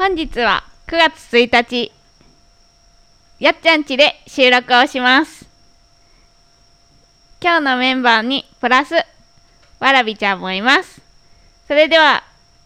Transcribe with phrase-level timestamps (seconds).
[0.00, 1.92] 本日は9月1日
[3.38, 5.46] やっちゃんちで収録をします。
[7.38, 8.94] 今日のメンバーにプラス
[9.78, 11.02] わらびちゃんもいます。
[11.68, 12.22] それでは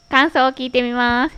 [0.09, 1.35] 感想を聞いてみます。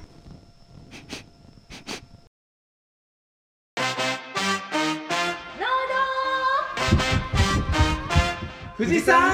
[8.77, 9.33] 富士山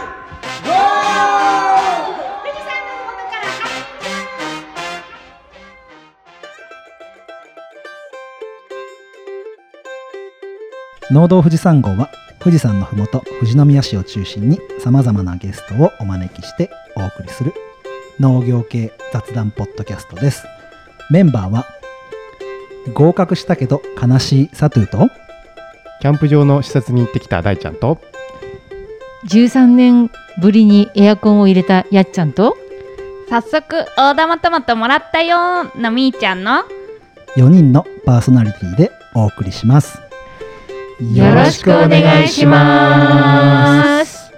[0.64, 1.71] ゴ
[11.12, 12.08] 農道富士山号は
[12.38, 17.52] 富士山のふもと富士宮市を中心にさまざまなゲストをお招きしてお送りする
[18.18, 20.46] 農業系雑談ポッドキャストです。
[21.10, 21.66] メンバーは
[22.94, 25.10] 合格したけど悲しいサトゥーと
[26.00, 28.00] キャンプ場の視察に行ってきた大ちゃんと
[29.28, 30.10] 13年
[30.40, 32.56] ぶりにエアコンを入れたやっちゃんと
[33.28, 36.62] 早速大玉トマトもらったよーのみーちゃんの。
[37.36, 40.01] 4人のパーソナリティでお送りします
[41.00, 44.30] よろしくお願いします。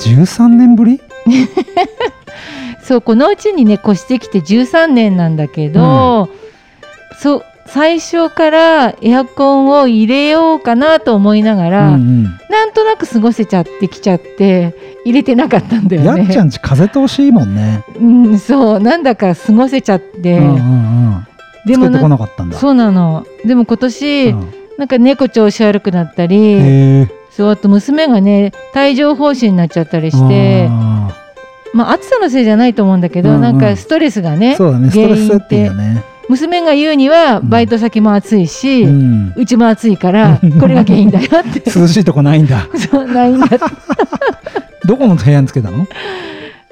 [0.00, 1.00] 13年ぶり？
[2.82, 6.28] そうこのうちにね越してきて13年なんだけど、
[7.20, 16.24] そう最初からエアコンを入れようかなと思いながら、うんなんとなく過ごせちゃってきちゃって入れてなかったんだうん、よね。
[16.24, 21.26] やっちゃんち風通しいいもんね、うん、そうなんだか過ごせちゃって、うんうんうん。
[21.64, 22.58] でも作ってこななかったんだ。
[22.58, 23.24] そうなの。
[23.44, 31.14] でも今年、うんなんか猫調子悪くなったり、そうあと娘がね帯状疱疹になっちゃったりしてあ
[31.74, 33.42] まあ暑さのせいじゃないと思うんだけど、うんうん。
[33.42, 36.04] なんかストレスがーねそうだねストレス設定原因よね。
[36.30, 37.50] 娘が言うにはうん。
[37.50, 41.60] バイト先も暑いし、ううんちも暑いからこれが原因だよって。
[41.78, 42.66] 涼しいとこないんだ。
[42.90, 43.58] そうないんだって。
[44.88, 45.86] どこの部屋につけたの？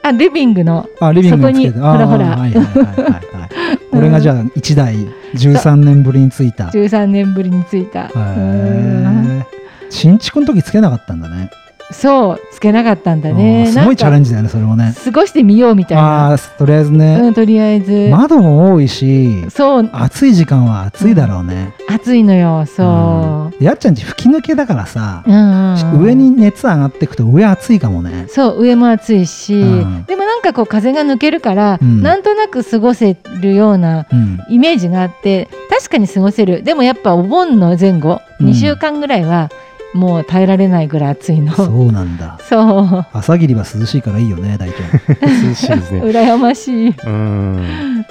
[0.09, 0.89] あリビングの。
[1.01, 2.37] あリビングにほらほら。
[2.37, 3.29] はいはいはい
[3.91, 4.95] これがじゃあ1台
[5.35, 6.67] 13年ぶりについた。
[6.67, 8.11] へ13年ぶりについた。
[8.15, 9.43] うん。
[9.43, 9.47] え
[9.91, 11.51] 新築の時つけなかったんだね
[11.91, 14.95] そうつけなかったんだあねーすごいチャレンジジだよねそれもね。
[15.05, 19.91] 過ごしてみようみたいあなあーとりあえずね、うんとりあえず、窓も多いしそう。
[19.93, 23.65] 暑い時間は暑いだろうね、暑いのよそう、うん。
[23.65, 26.03] やっちゃんち吹き抜けだからさ、うんうんうん。
[26.03, 28.27] 上に熱上がっていくと上暑いかもね。
[28.29, 30.05] そう上も暑いし、うん。
[30.05, 32.03] でもなんかこう風が抜けるから、うん。
[32.03, 34.39] なんとなく過ごせるようなうん。
[34.51, 36.63] イメージがあって確かに過ごせる。
[36.63, 38.49] でもやっぱお盆の前後、うん。
[38.49, 39.49] 2週間ぐらいは
[39.95, 41.53] もう耐えられないぐらい暑いの。
[41.55, 42.39] そそうなんだ。
[42.39, 43.17] う。
[43.17, 46.01] 朝霧は涼しいからいいよね大ちゃん涼しいですね。
[46.05, 48.05] 羨ましい、うーん。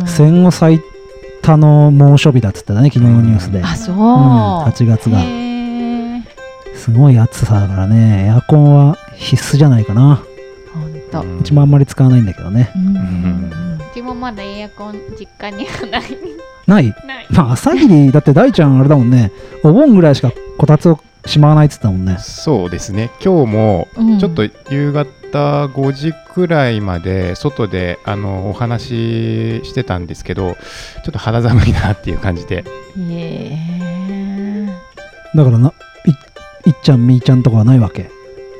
[0.00, 0.06] うん。
[0.06, 0.80] 戦後最
[1.42, 4.00] 多の猛暑日だっつってたね昨日のニュースで、あそう、うん、
[4.64, 5.22] 8月が。
[6.76, 10.22] すごい暑さだからねエアコンは必須じゃないかな。
[10.72, 12.70] ほんと、うちもあんまり使わないんだけどね。
[13.90, 16.02] うちもまだエアコン実家にはない。
[16.66, 16.94] ない？
[17.06, 17.26] ない。
[17.30, 19.30] まあ朝霧だって大ちゃんあれだもんね。
[19.62, 22.16] お盆ぐらいしかこたつをしまわないっつったもんね。
[22.18, 23.10] そうですね。
[23.24, 24.18] 今日もうん。
[24.18, 25.06] ちょっと夕方
[25.66, 32.64] 5時くらいまで外であのお話ししてたんですけどちょっと肌寒いなっていう感じで。
[35.34, 35.72] だからな
[36.06, 36.10] い
[36.70, 38.10] いっちゃんみーちゃんとかはないわけ？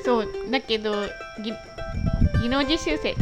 [0.05, 0.93] そうだけど
[1.43, 1.53] ぎ
[2.43, 3.17] 技能実習生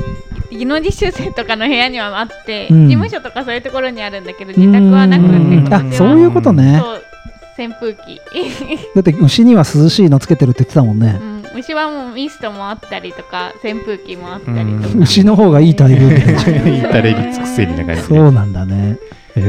[0.51, 2.89] 技能実習生とかの部屋にはあって、うん。
[2.89, 5.73] 事務所とかそういうところにあるんだけど自宅はなくてうん。
[5.73, 6.81] あそういうことね。
[6.83, 7.03] そう
[7.59, 8.21] 扇風機、
[8.95, 11.19] だって牛には涼しいのつけてるって言ってたもんね。
[11.21, 11.25] う
[11.57, 15.03] ん、牛はもうミストもあったりとか扇風機もあったりとか、うん。
[15.03, 18.97] 牛の方がいい待遇って言ったらりつくせりな感じでそうなんだね。
[19.37, 19.43] へえ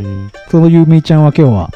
[0.00, 0.04] へ
[0.50, 1.70] そういうみーちゃんは今日は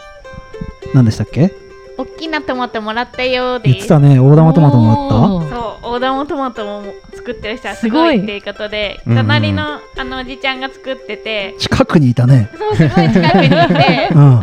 [0.95, 1.53] 何でしたっけ？
[1.99, 3.73] 大きなトマトもらったよーです。
[3.73, 4.21] 言ってたね。
[4.21, 5.51] 大玉トマトもらっおー。
[5.51, 5.95] そう。
[5.95, 7.57] 大玉トマトも作ってる。
[7.57, 11.55] 人はすごいっていうことで隣のあのおじちゃんが作ってて。
[11.55, 12.51] た近くにいたね。
[12.57, 14.09] そうすごい近くにいて。
[14.15, 14.43] うん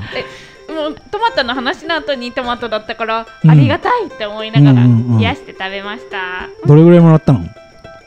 [0.69, 3.51] もうトマトの話の後にトマトだったから、うん。
[3.51, 4.87] ありがたいって思いながら
[5.17, 7.45] 冷やして食べました、どれぐらいもらったの？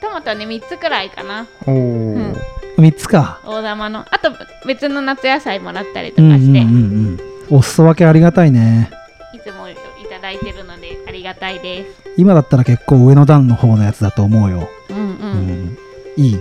[0.00, 1.47] トマトね3つくらいかな。
[1.66, 2.32] おうん。
[2.32, 2.36] ー
[2.78, 3.41] 3つか。
[3.44, 4.06] 大玉の。
[4.10, 4.32] あと
[4.66, 7.56] 別の夏野菜もらったりとうんうんうんかして、うん。
[7.59, 8.91] お裾分けありがたいね。
[9.34, 9.74] いつもい
[10.10, 12.10] ただいてるのでありがたいです。
[12.16, 15.78] 今だったら結構上の段の方のやつだと思うよ、うんうん、うん。
[16.16, 16.38] いい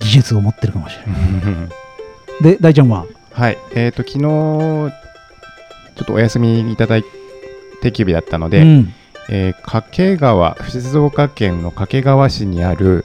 [0.00, 1.68] 技術を持ってるかもしれない。
[2.42, 3.06] で大ちゃんは？
[3.32, 3.58] はい。
[3.74, 4.92] えっ、と昨日
[5.98, 7.04] ちょっとお休みいただい
[7.82, 8.94] 定休日だったので、うん。
[9.30, 13.04] えー掛川静岡県の掛川市にある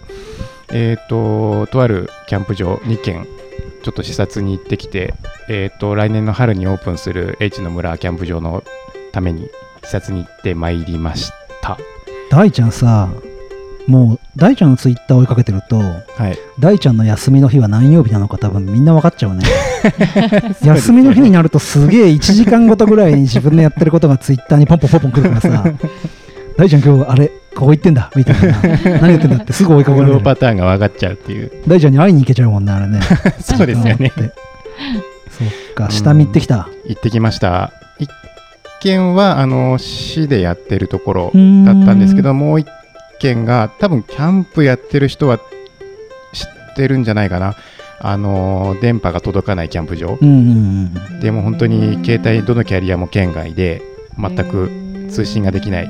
[0.72, 3.28] えっ、ととあるキャンプ場2軒
[3.84, 5.13] ちょっと視察に行ってきて、
[5.50, 8.63] えー、と来年の春にオープンする H の村キャンプ場の
[9.12, 9.50] ために
[9.84, 11.31] 視察に行ってまいりまし
[11.62, 11.78] た。
[12.30, 13.12] 大ちゃんさ
[13.88, 15.94] もう大ちゃんのツイッターを追いかけてるとは
[16.30, 16.38] い。
[16.60, 19.44] 大ちゃんの休みの日は何曜日なのか多分みんな分かっちゃう ね。
[20.64, 25.64] 休みの日になるとすげえ1時間ごとぐらいに自分でやってることがツイッターにポンポンポンポン来るからさ
[26.58, 28.62] 大ちゃん今日あれここ行ってんだみたいな。
[29.02, 30.22] 何言ってんだってすぐ追いかけられる。
[30.22, 33.00] パターンが分かっちゃうっていう大ちゃんに会いに行けちゃうもんねあれね。
[33.42, 34.12] そうですよね。
[34.16, 36.68] そっか下見行ってきた。
[36.88, 37.72] 行ってきました。
[38.00, 38.10] 一
[38.82, 41.22] 軒はあの市でやってるところ
[41.66, 42.68] だったんですけどもう一
[43.24, 47.56] 軒が多分キャンプやってる人は知ってるんじゃないかな。
[48.06, 50.18] あの電波が届かないキャンプ場。
[50.22, 53.81] うんうんうんでも本当に携帯どのキャリアも県外で
[54.20, 54.70] 全く
[55.10, 55.90] 通信ができない。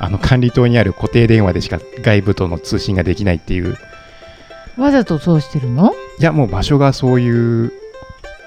[0.00, 3.76] あの管理棟にある固定電話でしか外部との通信ができないっていう。
[4.76, 5.92] わざとそうしてるの？
[6.20, 7.72] いやもう場所がそういう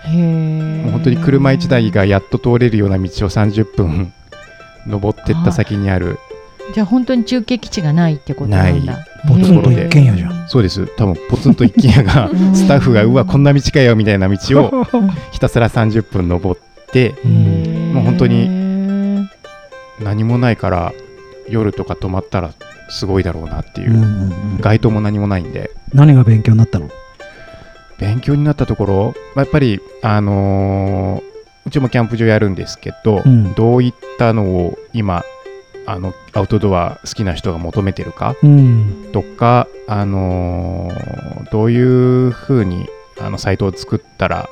[0.05, 4.13] へえもう本当に車1台がやっと通れるような道を30分
[4.87, 6.17] 登ってった先にある
[6.73, 9.05] じゃあ本当に中継基地がないってことなんだ。
[9.27, 10.47] ポツンと一軒家じゃん。
[10.47, 10.87] そうです。
[10.97, 12.55] 多分ポツンと一軒家がうん。
[12.55, 14.85] スタッフがうわこんな道かよみたいな道を
[15.31, 19.27] ひたすら30分登ってうんもう本当にに
[20.03, 20.93] 何もないから
[21.49, 22.51] 夜とか泊まったら
[22.89, 24.57] すごいだろうなっていう、うんうんうん。
[24.61, 25.71] 街灯も何もないんで。
[25.93, 26.89] 何が勉強になったの？
[27.99, 31.31] 勉強になったところ、まあやっぱりあのー
[31.63, 33.53] うちもキャンプ場やるんですけど、うん。
[33.53, 35.23] どういったのを今
[35.85, 38.35] あのアウトドア好きな人が求めてるか？
[38.43, 39.09] うん。
[39.11, 42.87] とか、あのーどういうふうに
[43.19, 44.47] あのサイトを作ったら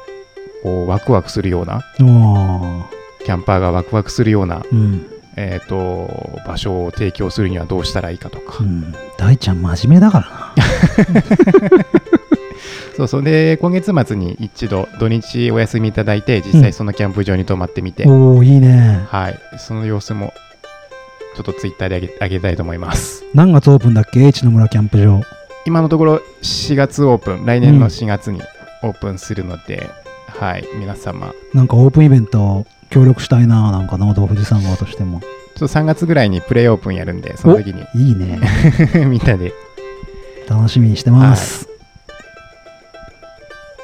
[0.64, 5.06] こうワクワクするようなキャンパーがワクワクするような、うん。
[5.38, 8.94] えー、と場所を提供するにはどうしたらいいかとか、うん。
[9.18, 11.86] 大ちゃん真面目だからな。
[12.98, 13.24] そうそう。
[13.24, 19.06] で今月末に一度土日お休みいただいて実際そのキャンプ場に泊まってみて、おおいいね。
[19.08, 19.40] はい。
[19.58, 20.34] その様子も
[21.40, 23.24] ちょっとツイッターであげあげたいと思います。
[23.34, 25.22] 何月オープンだっけ？H の村キャンプ場。
[25.66, 27.46] 今のところ4月オープン。
[27.46, 28.42] 来年の4月に
[28.84, 29.90] オープンするので、
[30.28, 30.66] はい。
[30.78, 31.34] 皆様。
[31.54, 35.22] なんかオープンイベント協力したいななんか農道富士山号としても。
[35.22, 37.86] ちょっと3月ぐらいにプレイオープンやるんでその時に。
[37.96, 38.38] いいね。
[39.08, 39.54] みんなで。
[40.50, 41.70] 楽しみにしてます、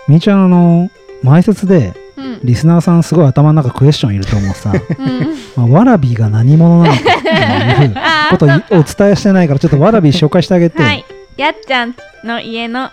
[0.07, 0.89] みーちゃんあの
[1.21, 2.04] 前説でうん
[2.43, 5.35] リスナーさんすごい頭の中クエスチョンいると思うさ、うん。
[5.55, 8.49] まあ、わらびが何者なのかっていう あことを
[8.79, 11.05] お伝えしてないからちょっとわらび紹介してあげて、はい、
[11.37, 12.89] やっちゃんの家の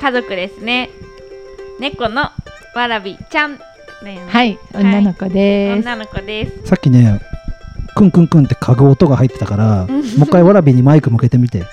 [0.00, 0.90] 家族ですね。
[1.80, 2.30] 猫の
[2.74, 3.58] わらびちゃん。
[4.28, 6.68] はい女の子です、女の子です。
[6.68, 7.20] さっきね
[7.96, 11.64] クンクンクンって嗅ぐ音が入ってたからもう一回わらびにマイク向けてみて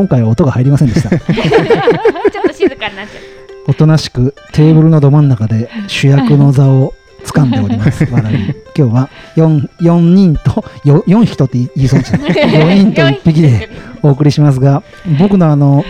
[0.00, 1.10] 今回は音が入りませんでした。
[1.12, 3.22] ちょっと静かになっちゃっ
[3.68, 6.94] おとなしくテーブルのど真ん中で主役の座を
[7.26, 8.04] 掴んでおります。
[8.10, 8.38] わらび
[8.74, 12.18] 今日は 4, 4人と 4, 4匹とって言いそうですね。
[12.32, 13.68] 4人と1匹で
[14.02, 14.82] お送りしますが
[15.18, 15.84] 僕のあの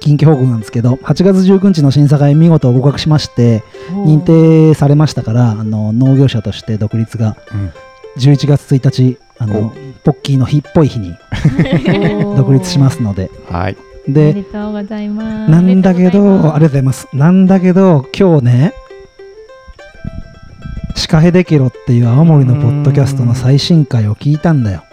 [0.00, 7.72] 近畿報告なんですけど8月19日の審査会見事合格しまして認定されましたからあの農業者として独立がうん。
[8.18, 9.72] 11月1日あの
[10.02, 11.16] ポッキーの日っぽい日に
[12.36, 13.76] 独立しますのではい
[14.08, 14.44] で
[15.48, 17.08] なんだけど、ありがとうございます。
[17.12, 18.74] なんだけど、今日ね、
[20.96, 24.84] シカヘデケロっていう青森のポッドキャストの最新回を聞いたんだよ。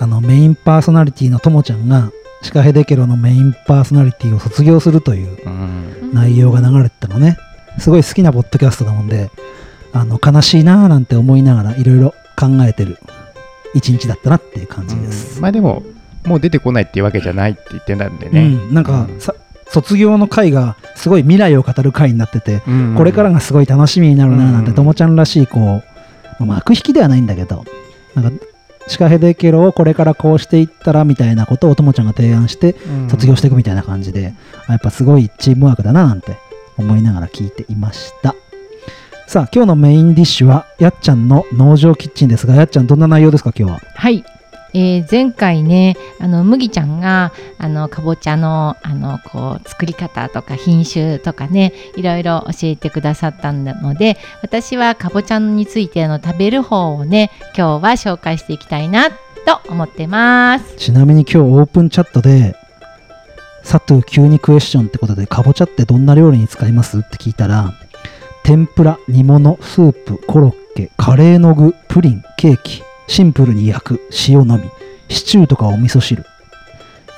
[0.00, 2.10] あの、メインパーソナリティのともちゃんが、
[2.42, 5.38] シカヘデケロのメインパーソナリティを卒業するという
[6.12, 7.38] 内容が流れてたのね。
[7.78, 9.30] すごい好きなポッドキャストだもんで、
[9.92, 12.98] あの、悲しいなーなんて思いながらいろいろ考えてる
[13.74, 15.40] 一日だったなっていう感じです。
[15.40, 15.82] まあでも
[16.24, 19.34] もう出てこないっていうわけじゃないって言ってたんでね、うん、なんか、さ
[19.72, 22.94] 卒業の回がすごい未来を語る回になってて、うん。
[22.94, 25.82] これからがすごい楽しみになるななんて、うんともちゃんらしいこ
[26.40, 27.64] う、まあ幕引きではないんだけど
[28.14, 28.44] なんか
[28.88, 33.10] シカヘデケロをこれからこうしていったらみたいなことをともちゃんが提案してうん。
[33.10, 34.34] 卒業していくみたいな感じで、
[34.66, 36.36] あやっぱすごいチームワークだななんて
[36.76, 38.34] 思いながら聞いていました
[39.32, 43.80] さあ今日のメインディッシュはやっちゃんの農場キッチンですがやっちゃんどんな内容ですか今日は？
[43.94, 44.26] はい、
[44.74, 59.16] えー前回ねあの麦ちゃんがあのかぼちゃのあのこう作り方とか品種とかねいろいろ教えてくださったので私はかぼちゃについての食べる方をね今日は紹介していきたいなと
[59.66, 60.76] 思ってます。
[60.76, 62.54] ちなみに今日オープンチャットで
[63.62, 67.72] サトゥー急にクエスチョンってことでかぼちゃってどんな料理に使いますって聞いたら
[68.44, 74.64] 天ぷら煮物スープコロッケカレーの具プリンケーキシンプルに焼く塩のみ
[75.08, 76.24] シチューとかお味噌汁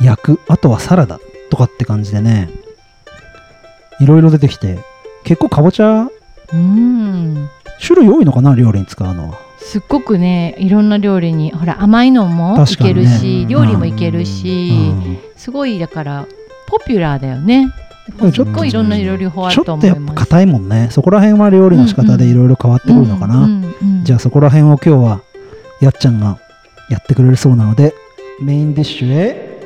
[0.00, 1.19] 焼くあとはサラダ
[1.50, 2.50] とかって感じでね。
[4.00, 4.78] いろいろ出てきて
[5.23, 6.09] 結構かぼちゃ
[6.52, 7.49] うん。
[7.81, 9.38] 種類多いのかな料理に使うのは。
[9.59, 13.45] すっごくねいろんな料理にほら甘いのもいける確かにね。
[13.45, 14.75] し、料理もいけるし、う
[15.11, 15.19] ん。
[15.37, 16.26] すごいだから
[16.66, 17.73] ポピュラーだよね
[18.07, 20.69] ちょっとすっごいいろんな料理法あちるょっとやっぱと思います硬いもん。
[20.69, 23.49] ねそこら辺は料理の仕方でいろいろ変わってくるのかな、
[24.03, 25.21] じゃあそこら辺を今日は
[25.81, 26.39] やっちゃんが
[26.91, 27.95] やってくれるそうなので
[28.41, 29.61] メインディッシュへ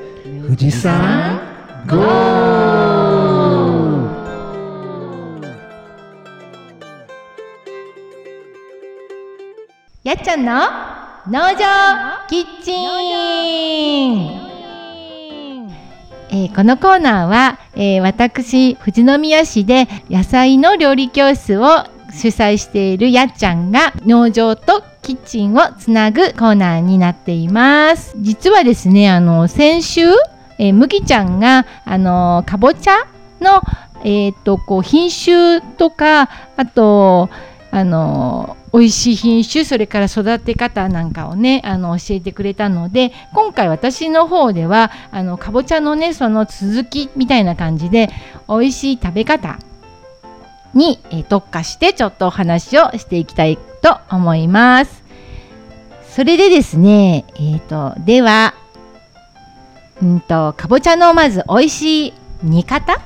[0.44, 1.40] 富士山
[1.86, 1.98] ゴー！
[10.04, 10.52] やっちゃんの
[11.26, 12.72] 農場キッチ
[14.44, 14.47] ン
[16.30, 28.14] えーこのコーナーは、えー私富士宮市で野菜の料理教室を主催しているやっちゃんが農場とキッチンをつなぐコーナーになっています。
[28.18, 30.00] 実はですねあの先週、
[30.58, 33.06] えー、麦ちゃんがあのかぼちゃ
[33.40, 33.62] の
[34.04, 37.28] えー、とこう品種とかあと
[37.70, 48.08] あの美味しい品種それから育て方なんかをねあの教えてくれたので今回私の方ではあのかぼちゃのねその続きみたいな感じで
[48.48, 49.58] 美味しい食べ方
[50.74, 55.02] に、え特化してちょっとお話をしていきたいと思います。
[56.10, 58.54] それでですね、えー、とでは
[60.02, 63.00] うんとかぼちゃのまず美味しい煮方？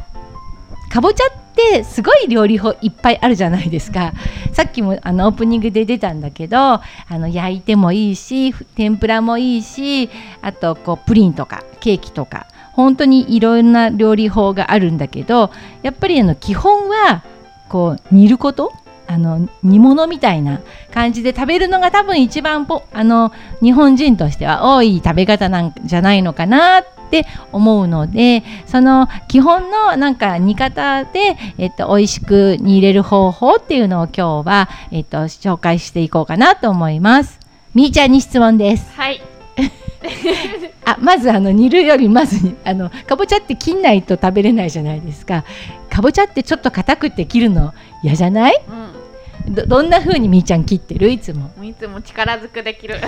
[0.90, 4.12] かぼちゃってすごい料理法いっぱいあるじゃないですか。
[4.52, 10.11] さっきもあのオープニングで出たんだけどあの焼いてもいいし天ぷらもいいし
[10.42, 15.50] あとこうプリンとかケーキとか本当にいろんな料理法があるんだけど
[15.82, 17.23] やっぱりあの基本は
[17.68, 18.73] こう煮ること
[19.12, 20.61] あの煮物みたいな
[20.92, 37.38] 感じで食べるのが多分一番ぽあの日本人としては多い食べ方なんじゃないのかなって思うのでその基本のなんか煮方で、えっと、美味しく煮れる方法っていうのを今日は、えっと、紹介していこうかなと思います。
[37.75, 38.90] みーちゃんに質問です。
[38.97, 39.21] はい
[40.85, 45.45] あまずあの煮るよりまずにあのかぼちゃって切んないと食べれないじゃないですか
[45.90, 48.62] かぼちゃってちょっと硬くて切るの嫌じゃない？
[48.69, 49.01] うん
[49.49, 51.11] どどんな風にみーちゃん切ってる？
[51.11, 51.50] いつも。
[51.62, 52.99] いつも力ずくできる。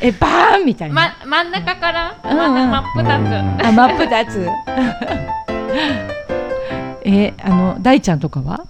[0.00, 2.38] えバーンみたいな、ま、真ん中から、うんうん。
[2.70, 4.48] ま真っ二つ、あ真っ二つ。
[7.04, 8.60] えあの大ちゃんとかは？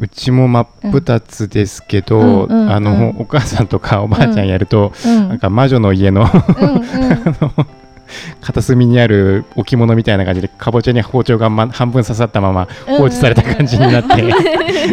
[0.00, 2.72] うちも真っ二つですけど、うんうんうん。
[2.72, 5.28] あのお母さんとかおばあちゃんやると、うん。
[5.28, 6.24] なんか魔女の家のう
[6.64, 6.80] んうん
[8.40, 14.34] 片隅にある置物みたいな感じでかぼちゃに包丁が、ま、半分刺さったまま放置された感じになって、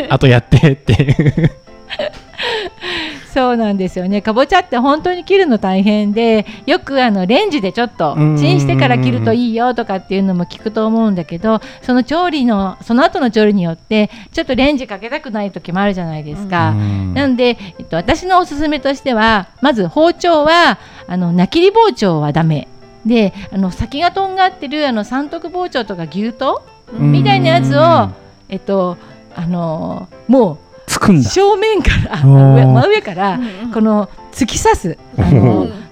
[0.10, 1.52] あとやってっていう。
[3.36, 4.22] そうなんですよね。
[4.22, 8.38] かぼちゃって本当に切るの大変でよくあのレンジでちょっとうん。
[8.38, 16.70] チンしてから切るといいよとかっていうのも聞くと思うんだけどその調理のその後の調理によってちょっとレンジかけたくない時もあるじゃないですか。
[16.70, 17.14] うん。
[17.14, 22.70] なんで、えっと、私のおすすめとしてはまず包丁はあのなきり包丁はダメ
[23.06, 26.62] であの先がとんがってるあの三徳包丁とか牛刀
[26.94, 27.12] うん。
[27.12, 28.10] みたいなやつを、
[28.50, 28.98] えっと
[29.36, 31.30] あのもつくんだ。
[31.30, 33.40] う正面から真上から
[33.74, 35.86] この突き刺すあおのー。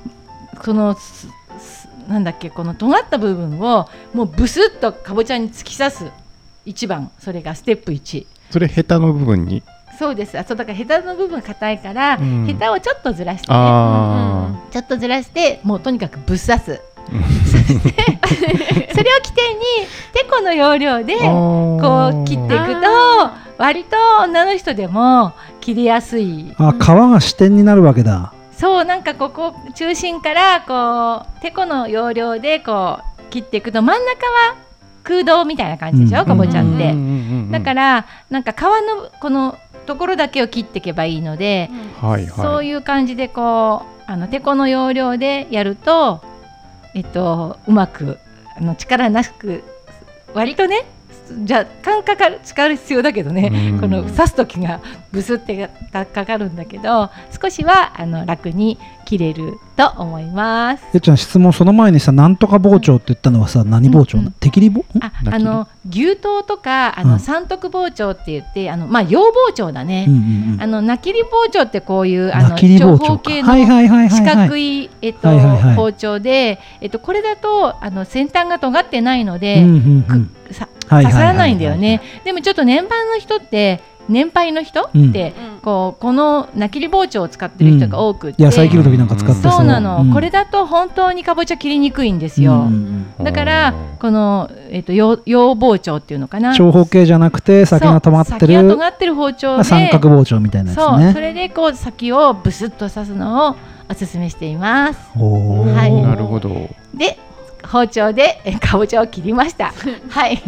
[0.64, 1.28] このす
[1.60, 6.12] すなんだっけこの尖った部分をもうブスッとかぼちゃに突き刺す
[6.66, 7.12] 一番。
[7.20, 9.64] それがステップ1それヘタの部分に？
[10.00, 10.38] そうです。
[10.38, 12.46] あそうだからヘタの部分硬いから、うん。
[12.46, 13.56] ヘタをちょっとずらしてね。
[13.60, 16.82] あちょっとずらしてもうとにかくぶっ刺す
[17.14, 19.64] それを起点に
[20.14, 21.64] てこの要領でー。
[21.82, 22.88] こう切っていくと
[23.58, 26.54] 割と女の人でも切りやすい。
[26.58, 28.34] あ皮が支点になるわけだ。
[28.52, 34.56] そうなんかここ中心からこうてこの要領でこう切っていくと真ん中は
[35.04, 36.92] 空洞みたいな感じでしょ、うんかぼちゃって、うんうんうんう
[37.48, 37.52] ん。
[37.52, 41.70] だからなんか皮のこのところだけを切っていけばいいので、
[42.00, 42.30] はいはい。
[42.30, 46.22] そういう感じでこうあのてこの要領でやると
[46.94, 48.18] えっとうまく
[48.58, 49.64] あの力なく
[50.34, 50.86] 割とね
[51.46, 53.80] じゃあ感かかる力必要だけどね、うん。
[53.80, 54.82] この刺す時が
[55.12, 57.10] ブスってかかかるんだけど
[57.42, 58.78] 少しはあの楽に
[59.14, 60.84] 切れると思います。
[60.94, 64.28] えっちゃん質問その前にさなんとか包丁って言ったのはさ何包丁なうん。
[64.28, 67.10] うん手切り包ああの牛刀とかあうん。
[67.12, 70.06] の三徳包丁って言ってあのまあ洋包丁だね。
[70.08, 70.62] うんうんうん。
[70.62, 74.36] あのなきり包丁ってこういうあの長方形のはいはいはいはい四はい。
[74.48, 75.76] 角い、えっとはいはいはい。
[75.76, 79.64] 包丁で、えっと、これだとあの先端が尖ってないので、
[80.90, 82.02] 刺さらないんだよね。
[82.24, 85.10] でもちょっと年配の人って年配の人うん。
[85.10, 85.60] って、うん。
[85.62, 90.14] こうこのなきり包丁を使ってる人が多くって、野菜切る時なんか使ってそうなの、ん。
[90.14, 96.54] これだと本当にかぼちゃ切りにくいんですよ、うんだからこの、えっと洋洋包丁っていうのかな。
[96.56, 98.68] 長方形じゃなくて先が止まってる。
[98.68, 101.00] 尖ってる包丁で、まあ三角包丁みたいなやつそう。
[101.00, 103.56] ねそれでこう先をブスッと刺すのを
[103.90, 105.00] おすすめしています。
[105.18, 105.94] はい。
[106.02, 106.50] なるほど。
[106.94, 107.18] で
[107.66, 109.74] 包丁でえかぼちゃを切りました。
[110.10, 110.42] はい。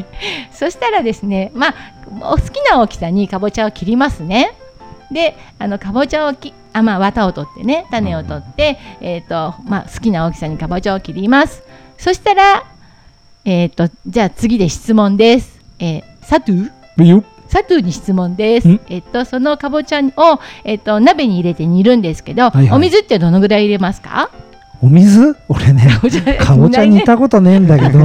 [0.51, 1.74] そしたらですねまあ
[2.22, 4.55] お好きな大きさにかぼちゃを切りますね。
[5.12, 11.63] であのかぼちゃをきあまあ綿を取ってね種を取って、えっ、とまあ好きな大きさにかぼちゃを切ります。
[11.98, 12.65] そしたら
[13.45, 15.60] えっ、とじゃあ次で質問です。
[15.79, 16.72] えー、サトゥ？
[17.48, 18.67] サトゥに質問です。
[18.67, 18.81] ん。
[18.89, 22.72] えっとそのかぼちゃをえっと鍋に入れて煮るんですけど、はいはい。
[22.72, 24.31] お水ってどのぐらい入れますか？
[24.86, 25.36] お水？
[25.50, 25.88] 俺ね
[26.39, 28.00] かぼちゃ煮たことねえんだけど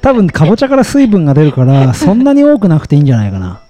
[0.00, 3.60] 多分かぼちゃから水分が出るからそんなに多くなくていいんじゃないかな。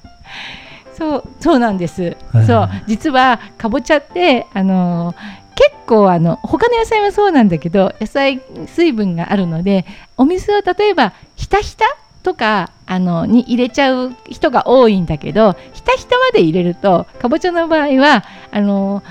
[0.97, 2.17] そうそうなんです。
[2.33, 9.87] はいそう実はかぼちゃってあのー結構あの他の野菜もそうなんだけど野菜水分があるので
[10.19, 11.85] お水を例えばひたひた
[12.23, 19.03] とかあのに入れちゃう人が多いんだけどひたひたまで入れるとかぼちゃの場合はあの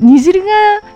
[0.00, 0.46] 煮汁が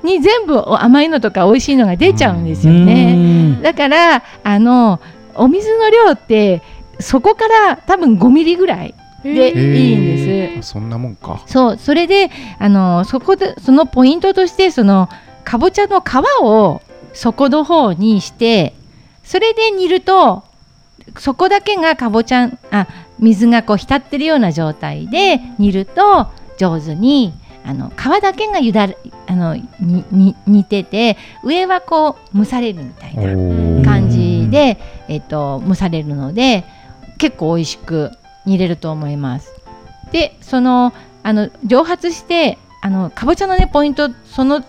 [0.03, 3.61] に全部お甘いのとか美味しいのが出ちゃうんですよね。
[3.63, 5.01] だからあの
[5.35, 6.63] お水の量って
[6.99, 10.73] そこから多分5ミリぐらいでいいんです。
[10.73, 11.43] そんなもんか。
[11.47, 15.09] そうそれであのそこでそのポイントとしてその
[15.45, 16.81] かぼちゃの皮を
[17.13, 18.75] 底の方にして
[19.23, 20.45] それで煮ると
[21.19, 22.87] そこだけがかぼちゃあ
[23.19, 27.35] 水がこう浸ってるような状態で煮ると上手に
[27.67, 34.79] あの皮だけがゆだれあのにに煮てて上はこう蒸されるみたいなー感じで、
[35.09, 36.65] えっと蒸されるので
[37.19, 38.11] 結構美味しく
[38.45, 39.53] 煮れると思います。
[40.13, 40.93] でその
[41.23, 44.63] あの蒸発してあのかぼちゃのねポイントその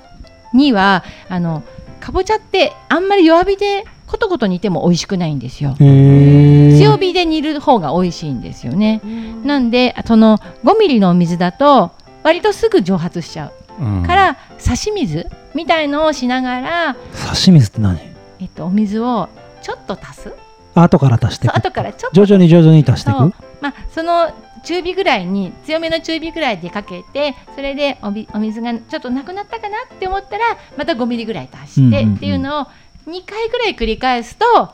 [0.53, 1.63] 2はあの
[1.99, 5.75] かぼちゃってあんまり弱火でコトコト煮ても美味しくないんですよ。
[5.77, 9.01] 強火で煮る方が美味しいんですよね。
[9.43, 11.91] なんでその5ミリのお水だと
[12.25, 13.83] 割とすぐ蒸発しちゃう。
[13.83, 14.01] ん。
[14.01, 17.99] うから差し水みたいのをしながら、差し水って何？
[18.39, 19.29] えっと、お水を
[19.61, 20.33] ちょっと足す。
[20.73, 21.55] 後から足していく。
[21.55, 22.25] 後からちょっと。
[22.25, 23.17] 徐々に徐々に足していく
[23.61, 24.31] まあ、その
[24.63, 32.15] 中火ぐらいに強めの中火ぐらいでかけてそれでおびお水がちょっとなくなったかなって思ったらまた5ミリぐらい足して、うんうんうん。
[32.15, 32.65] っていうのを
[33.07, 34.73] 2回ぐらい繰り返すと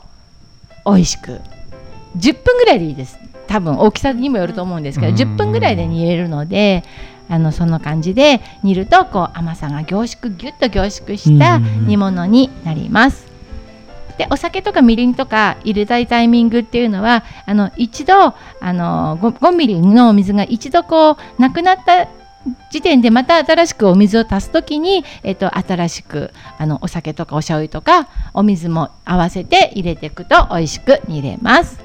[0.85, 1.41] 美味しく。
[2.17, 3.17] 10分ぐらいでいいです。
[3.47, 6.83] 多分大きさにもよると思うんですけど、うん10分ぐらいで煮れるので
[7.31, 13.25] あのその感じで煮るとこう甘さが凝縮ぎゅっと凝縮した煮物になります。
[14.17, 22.09] でお酒とかみりんとか入れたいタイミングっていうのはあの一度あの 5, 5ミリのお水が一度こうなくなった
[22.69, 31.79] 時点でまた新しくお水を足すときに、えっと、新しくあのお酒とかお醤油とかお水も合わせて入れていくと美味しく煮れます。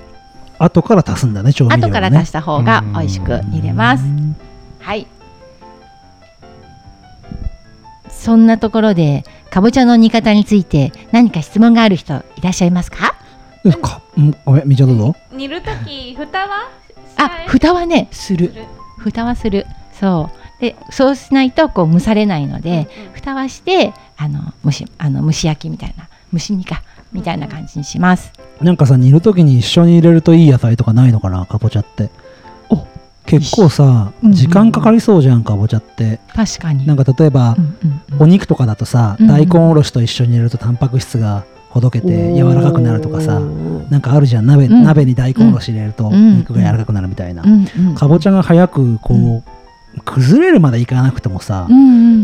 [0.58, 4.04] 後から足すんだね調味料をね後から足した方が美味しく煮れます。
[4.80, 5.06] はい。
[8.26, 13.14] そんなところでかぼちゃの煮方について何か質問がある人いらっしゃいますか？
[13.62, 15.12] うんかうんごめんみちゃんどう？
[15.12, 16.68] ぞ煮るとき蓋は？
[17.18, 18.52] あ、蓋はねする。
[18.98, 19.64] 蓋はする。
[19.92, 20.60] そう。
[20.60, 28.32] で、そうしないとこう蒸されないので、うんうん蓋はしてあの蒸しあの蒸し焼きみたいな蒸し煮かみたいな感じにします。
[28.60, 32.08] なんかさ煮るときに一緒に入れるといい野菜とかないのかなかぼちゃってお
[33.26, 36.20] 結構さ時間かかりそうじゃんかぼちゃって。
[36.34, 36.86] 確かに。
[36.86, 37.56] なんか例えば
[38.18, 43.38] お肉とかだとさ大根おろしと一緒に入れるとタンパク質がほどけて柔らかくなるとかさ
[43.90, 44.46] なんかあるじゃん。
[44.46, 44.84] 鍋うん。
[44.84, 46.38] 鍋に大根おろし入れるとうん。
[46.38, 47.44] 肉が柔らかくなるみたいな。
[47.94, 51.66] かぼちゃが早くこう崩れるまでいかなくてもさ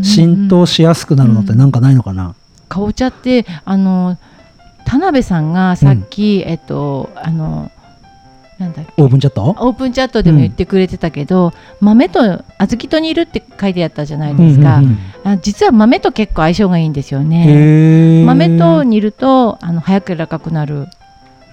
[0.02, 2.34] 浸透しやすくなるのってなんかないのかな？
[2.68, 4.18] かぼちゃってあの
[4.84, 7.70] 田辺さんがさっき、えっとあの
[8.58, 9.02] なんだっけ？
[9.02, 9.42] オーブンチャット？
[9.42, 20.88] オープンチャットでも言ってくれてたけど、豆と小豆と煮るって書いてあったじゃないですか、うんうんあ実は豆と結構相性がいいんですようんね豆と煮るとあの早く柔らかくなる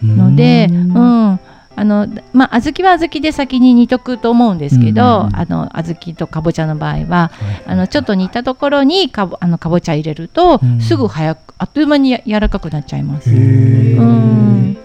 [0.01, 0.87] のでううん。
[1.33, 1.39] ん。
[1.75, 5.35] あのまあ小豆は小豆で先に煮とくと思うんですけど、うんうんうん。
[5.35, 10.81] あの小豆とかぼちゃの場合ははいあのちょっと煮たところにかぼあのかぼちゃ入れると、うん。
[10.81, 13.29] すぐ早くあっという間にや柔らかくなっちゃいます。
[13.29, 14.77] うん。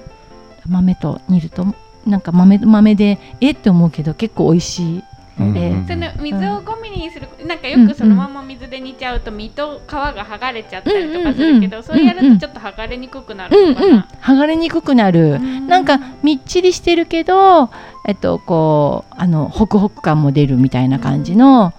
[0.69, 1.75] 豆と煮ると
[2.07, 5.03] なんか豆豆でえって思うけど結構美味しい。
[5.37, 13.75] ので、うんその水を5ミリにするなんかよくそのまま水で煮ちゃうと身と皮が剥がれちゃったりとかするけど、うんうんうんそうやるとちょっと剥がれにくくなうんうん。
[13.75, 15.67] るのかな、剥がれにくくなる、うん。
[15.67, 17.71] なんかみっちりしてるけど
[18.07, 21.73] えっとこうあのホクホク感も出るみたいな感じの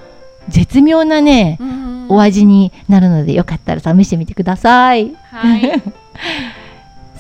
[0.50, 1.86] 絶妙なねうん。
[2.10, 5.16] お味になるのでよかったら試してみてください。
[5.32, 5.62] はい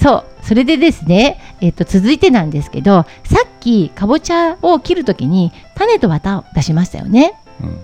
[0.01, 7.33] そうそれでですね、えっと続いてなんですけどさっきかぼちゃを切るときに種と綿を出しましたよね。
[7.61, 7.79] うん。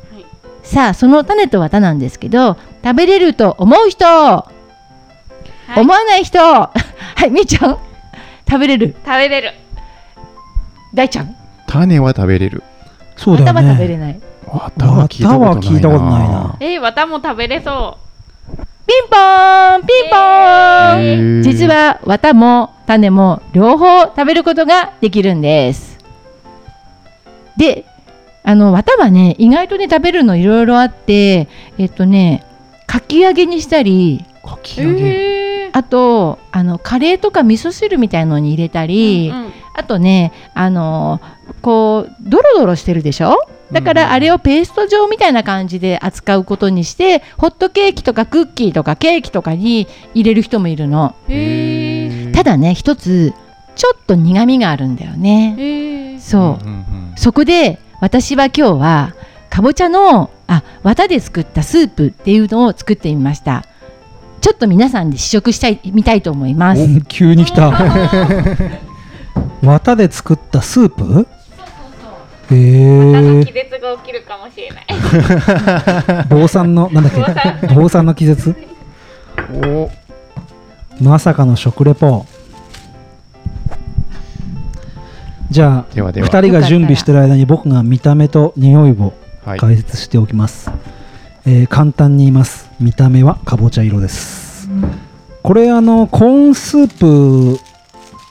[0.63, 4.45] さあその種と綿なんですけど食べれると思う人、は
[5.75, 5.79] い。
[5.79, 6.69] 思わない人 は
[7.25, 7.77] いみーちゃん
[8.47, 8.95] 食べれる？
[9.05, 9.53] 食べれる。
[10.93, 11.35] 大ちゃん？
[11.67, 12.63] 種は食べれる。
[13.15, 13.97] そうだよ綿は食べれね。
[13.97, 14.19] ない。
[14.53, 16.55] 綿は聞いたことないな。
[16.59, 17.97] えー、綿も食べれそ
[18.91, 21.41] ピンポーンピンポーン、へー。
[21.43, 25.97] 実は綿も種も両方食べることができるんです。
[27.55, 27.85] で
[28.43, 32.43] あの綿はね意外とね食べるのいろいろあってえっとね
[32.85, 39.53] かき揚げにしたりかきう揚げえあとあのカレーとか味噌汁みたいのに入れたり、うん。
[39.73, 41.21] あとねあの
[41.61, 43.37] こうドロドロしてるでしょ？
[43.71, 51.15] だからあれをペースト状みたいな感じで扱うことにしてホットケーキとかクッキーとかケーキとかに入れる人もいるの。
[52.33, 53.33] ただね一つ
[53.75, 56.19] ちょっと苦味があるんだよね。
[56.19, 57.13] そう、んんん。
[57.15, 59.15] そこで私は今日は
[59.49, 63.65] かぼちゃのあ綿で作ったスープっていうのを作ってみました。
[64.41, 66.81] ちょっと皆さんで試食したいみたいと思います。
[66.81, 67.71] お急に来た。
[69.61, 71.27] 綿で作ったスープ？
[72.51, 77.13] へえ気絶が起きるかもしれない坊さんのなんだっ
[77.61, 77.67] け？
[77.73, 78.05] 坊さん。
[78.05, 78.55] の気絶？
[79.53, 79.89] お。
[81.01, 82.25] まさかの食レポ。
[85.49, 86.27] じゃあではでは。
[86.27, 89.13] 2人が準備してる間に僕が見た目と匂いを
[89.45, 89.59] はい。
[89.59, 90.71] 解説しておきます、
[91.45, 92.69] えー簡単に言います。
[92.79, 94.69] 見た目はかぼちゃ色です、
[95.41, 97.59] これあのコーンスープ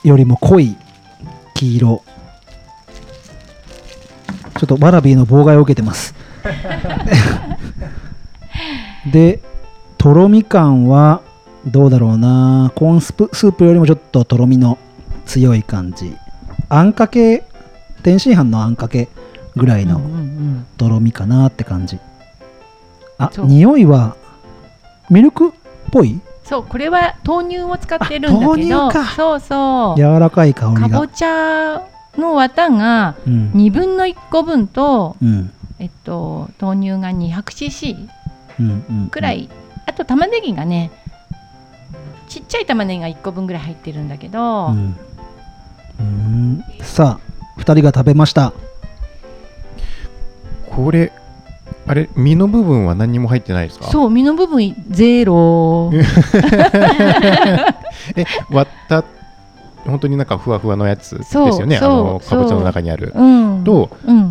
[0.07, 0.77] よりも濃い
[1.53, 2.03] 黄色
[4.61, 6.13] ちょっとワラビーの妨害を受けてます。
[9.11, 9.41] で
[9.97, 11.21] とろみ感は
[11.65, 12.71] どうだろうな。
[12.75, 14.77] コーンスープスープよりもちょっととろみの
[15.25, 16.15] 強い感じ。
[16.69, 17.43] あんかけ
[18.03, 19.09] 天津飯のあんかけ
[19.55, 19.99] ぐらいの
[20.77, 21.97] とろみかなって感じ。
[23.17, 24.15] あ匂いは
[25.09, 25.51] ミルクっ
[25.91, 26.19] ぽい？
[26.43, 28.55] そうこれは豆乳を使ってるんだけど。
[28.57, 29.05] 乳か。
[29.15, 29.97] そうそう。
[29.97, 30.89] 柔らかい香りが。
[30.89, 31.81] かぼちゃ
[32.17, 35.51] の綿がうん、2分の1個分と、うん。
[35.79, 38.07] えっと、豆乳が 200cc
[38.59, 39.49] うんうん、くらい、
[39.87, 40.91] あと玉ねぎがね
[42.27, 44.95] ちっちゃい玉ねぎが1個分ぐらい入ってるんだけど、うん。
[45.99, 46.63] うん。
[46.81, 48.53] さあ2人が食べました。
[50.69, 51.11] これ
[51.87, 53.87] あれ身の部分は何にも入ってないですか？
[53.89, 55.91] そう身の部分ゼロ。
[58.15, 59.03] え割った
[59.85, 61.77] 本当になんかふわふわのやつですよね。
[61.77, 63.13] あのかぼちゃの中にある。
[63.15, 63.21] う。
[63.21, 64.29] んとうん、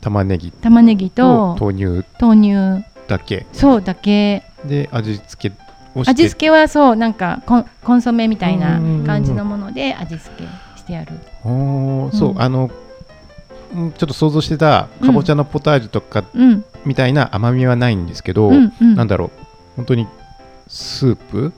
[0.00, 0.50] 玉ねぎ。
[0.50, 2.06] 玉ねぎとと豆乳。
[2.20, 2.84] 豆乳。
[3.08, 3.46] だけ。
[3.52, 4.44] そうだけ。
[4.64, 5.56] で味付け
[5.94, 6.10] をして。
[6.10, 10.44] 味付けはそうなんかコンコンソメみたいなうんうんうん感じのもので味付け
[10.78, 11.12] してある。
[11.44, 12.42] おーそう、うん。
[12.42, 12.70] あの
[13.74, 18.94] うんちょっと想像してたかぼちゃのポタージュとかうんみたいな甘みはないんですけど、うんうん。
[18.94, 19.30] なんだろう。
[19.76, 20.06] 本当に
[20.68, 21.52] スープ？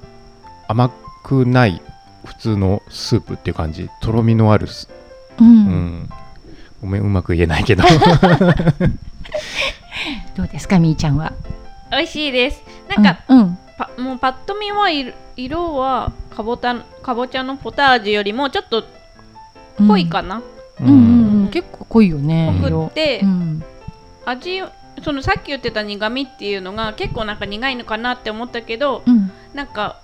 [0.68, 0.90] 甘
[1.22, 1.82] くない
[2.24, 3.88] 普通のスープっていう感じ。
[4.00, 4.88] とろみのあるス
[5.40, 5.66] ううん。
[5.66, 6.08] ん、
[6.80, 7.84] ごめんうまく言えないけど。
[10.36, 11.32] どうですかみーちゃんは？
[11.90, 12.62] 美味しいです。
[12.88, 13.38] なんか、うん。
[13.38, 13.58] うん。
[13.76, 18.84] パもうパッと見は色色はかぼたかぼちゃのポタージュよりもちょっと
[19.78, 20.42] 濃いかな、
[20.80, 20.86] うん。
[20.86, 20.94] うん。
[20.94, 23.64] うん結構濃いよね濃くって、うん。
[24.24, 24.62] 味
[25.02, 29.30] そのさっき言ってた苦味っていうのが結構なんか苦いのかなって思ったけどうん。
[29.52, 29.96] なんか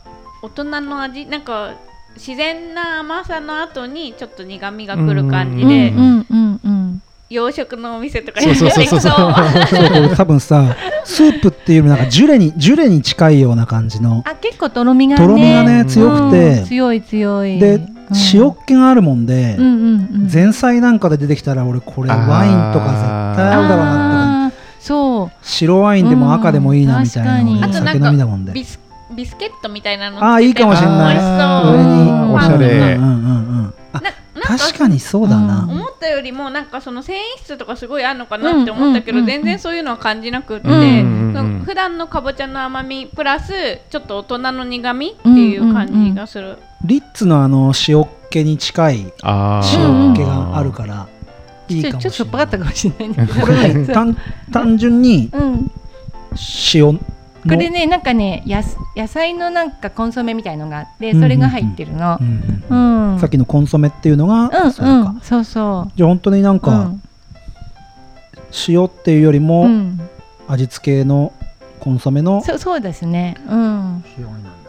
[0.43, 1.27] 大人の味？
[1.27, 1.75] なんか
[2.17, 9.01] 自然な甘さの後にちょっと苦味がくる感じうんで、洋食のお店とかそうそうそうそう。
[9.01, 14.23] そう多分さスープっていうよりなんかジュレにジュレに近いような感じの。
[14.27, 15.23] あ結構とろみがね。
[15.23, 16.59] とろみがね強くて。
[16.59, 17.59] うん強い強い。
[17.59, 17.97] でうん。
[18.35, 20.31] 塩っ気があるもんで、うんうんうん。
[20.33, 25.47] 前菜なんかで出てきたら俺これワインとか絶対合うだろうなってそう。
[25.47, 27.87] 白ワインでも赤でもいいなみたいなうん俺確かに。
[27.87, 28.53] 酒飲みだもんで。
[28.53, 28.81] ビス
[29.15, 31.15] ビスケットみたいなのあーいいかもしれない。
[31.15, 31.77] 美味しそう。
[31.77, 32.95] 上におしゃれ。
[32.97, 33.75] うんうんうんうん。
[33.93, 35.71] あななんか確かにそうだな、うん。
[35.71, 43.53] 思ったよりもなんかその繊維質とかすごいあるのかなって思ったけど、全然そういうのは感じなくって、普段のかぼちゃの甘みプラス
[43.91, 49.13] ちょっと大人の苦味っていう感じがする、リッツのあの塩っ気に近い塩っ
[50.17, 51.09] 気があるから
[51.69, 54.17] いいかもちょちょっとしょっぱかったかもしれないんだけどこれね単
[54.53, 55.71] 単純にうん。
[56.73, 57.01] 塩
[57.43, 62.25] これねなんかねやす野菜のなんかコンソメみたいのがあってそれが入ってるのう。
[62.25, 63.19] ん。
[63.19, 66.61] さっきのコンソメっていうのが、うんそうんそうそじゃあ本当になんう。
[66.61, 66.93] か、
[68.69, 69.69] 塩っていうよりうも、
[70.49, 71.33] 味付けの
[71.81, 73.37] コンソメのそうそうですね。
[73.49, 74.05] うん。
[74.19, 74.60] 塩になる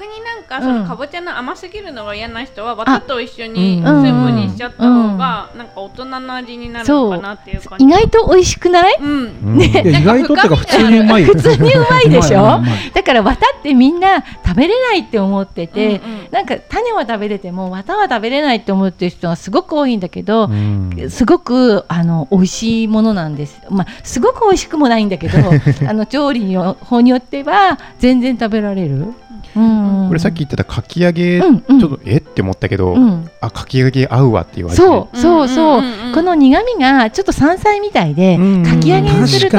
[0.00, 3.52] 逆になんかそのかぼちゃの甘すぎるのが嫌な人は綿と一緒うん。
[3.52, 7.84] にスープにしちゃった方がなんか大人の味になるのかなっていう感じ。
[7.84, 8.96] 意外と美味しくない？
[8.98, 9.08] うん。
[9.08, 9.56] うん。
[9.58, 11.34] ね意外とってか普通にうまいよ。
[11.34, 12.62] 普通にうまいでしょ？
[12.94, 16.28] だから綿ってみんな食べれないって思ってて、うんうん。
[16.30, 21.10] なんか種は食べれても綿は食べれないって思ってる人がすごく多いんだけど、うん。
[21.10, 23.60] すごくあの美味しいものなんです。
[23.68, 25.38] まあすごく美味しくもないんだけど、
[25.86, 29.12] あの調理の方によっては全然食べられる？
[29.56, 31.80] うん、これさっき言ってたかき揚げ、うんうん。
[31.80, 34.82] ちょっとえって思ったけど、うん、あかき揚げ合うわって言われて。
[34.82, 35.92] そうそうそう,、うんうん。
[35.92, 36.10] うんう。
[36.12, 38.62] んこの苦味がちょっと山菜みたいで、うん。
[38.62, 39.58] かき揚げにすると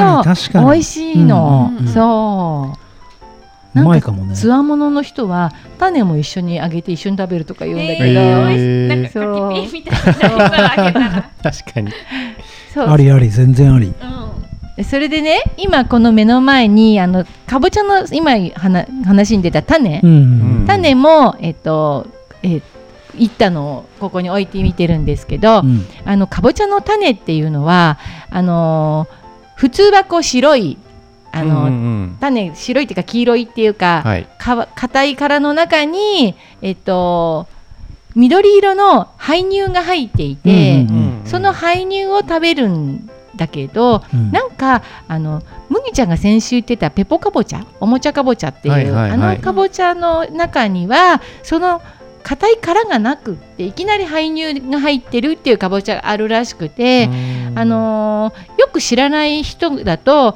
[0.54, 2.78] 美味しいの、うんうんうんそう。
[3.74, 4.34] うまいかもね。
[4.34, 8.50] つわものの人は種も一緒に揚げて一緒に食べるとか言うんだけど、な
[8.96, 11.30] んかかきピーみたいなのあげたら。
[11.42, 11.90] 確かに。
[12.76, 13.86] ありあり全然あり。
[13.86, 14.21] うん
[14.84, 20.10] それでね今この目の前にあのかぼちゃの今話話に出た種、うん。
[20.10, 20.66] うん。
[20.66, 22.06] 種もえっと
[22.42, 22.62] え
[23.18, 25.84] いったのをここに置いてみてるんですけど、うん。
[26.06, 27.98] あのかぼちゃの種っていうのは
[28.30, 29.06] あの
[29.56, 30.78] 普通はこう白い
[31.32, 34.26] あの、うんうん種白いっていうか黄色いっていうか、はい。
[34.38, 37.46] か硬い殻の中にえっと
[38.14, 44.30] 緑色の胚乳が入っていて、うんうんその胚乳を食べるんだけど、うん。
[44.30, 49.10] なんかあの麦ちゃんが先週言ってたペポかぼちゃおもちゃかぼちゃっていう、はいはいはい。
[49.10, 51.82] あのかぼちゃの中にはその
[52.22, 57.08] 硬い殻がなくっていきなり胚乳が入ってるっていうかぼちゃがあるらしくて、
[57.50, 57.58] うん。
[57.58, 60.34] あのーよく知らない人だと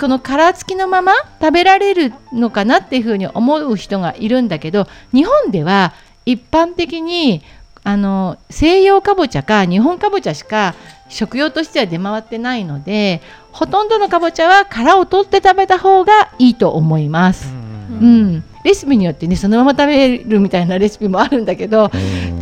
[0.00, 5.92] この殻付きのまま食べられるのかなっていうふうに思う人がいるんだけど日本では
[6.24, 7.42] 一般的に
[7.82, 10.74] あの西洋かぼちゃか日本かぼちゃしか
[11.14, 13.22] 食用としては出回ってないので
[13.52, 17.52] ほとんどのかぼちゃは殻を取って食べた方がいいと思います。
[17.52, 21.90] うん、レシピによってねそのまま食べるみたいなレシピもあるんだけど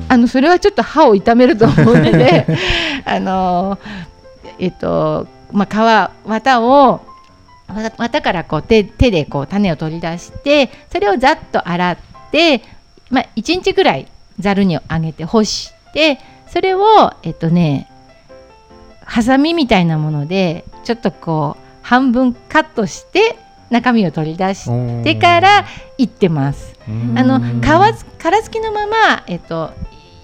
[0.09, 2.47] あのそれはちょっと歯を痛めると思うので
[3.05, 3.79] あの
[4.59, 7.01] えっとまあ皮綿を
[7.69, 11.97] わ綿からこう手手でこう種を取り出してそれをざっと洗っ
[12.31, 12.63] て、
[13.11, 14.07] まあ、1日ぐらい
[14.39, 17.92] ざるにあげて干してそれをえっとね
[19.13, 23.37] ハサミみたいなものでちょっとこう半分カットして
[23.69, 25.67] 中身を取り出してから
[25.99, 26.75] いってます。
[26.89, 29.71] うんあの皮つ殻付きのまま、えっと、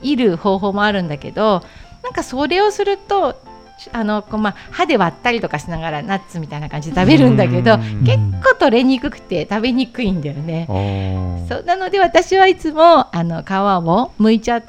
[0.00, 1.62] いる方法もあるんだけど
[2.02, 3.36] なんかそれをすると
[3.92, 10.66] あのこう、まあ、歯で割ったりとかしながらナッツみたいな感じで食べるんだけどうん結構取れにくくて食べにくいんだよね。
[11.46, 14.62] そうなので私はいつもあの皮を剥いちゃ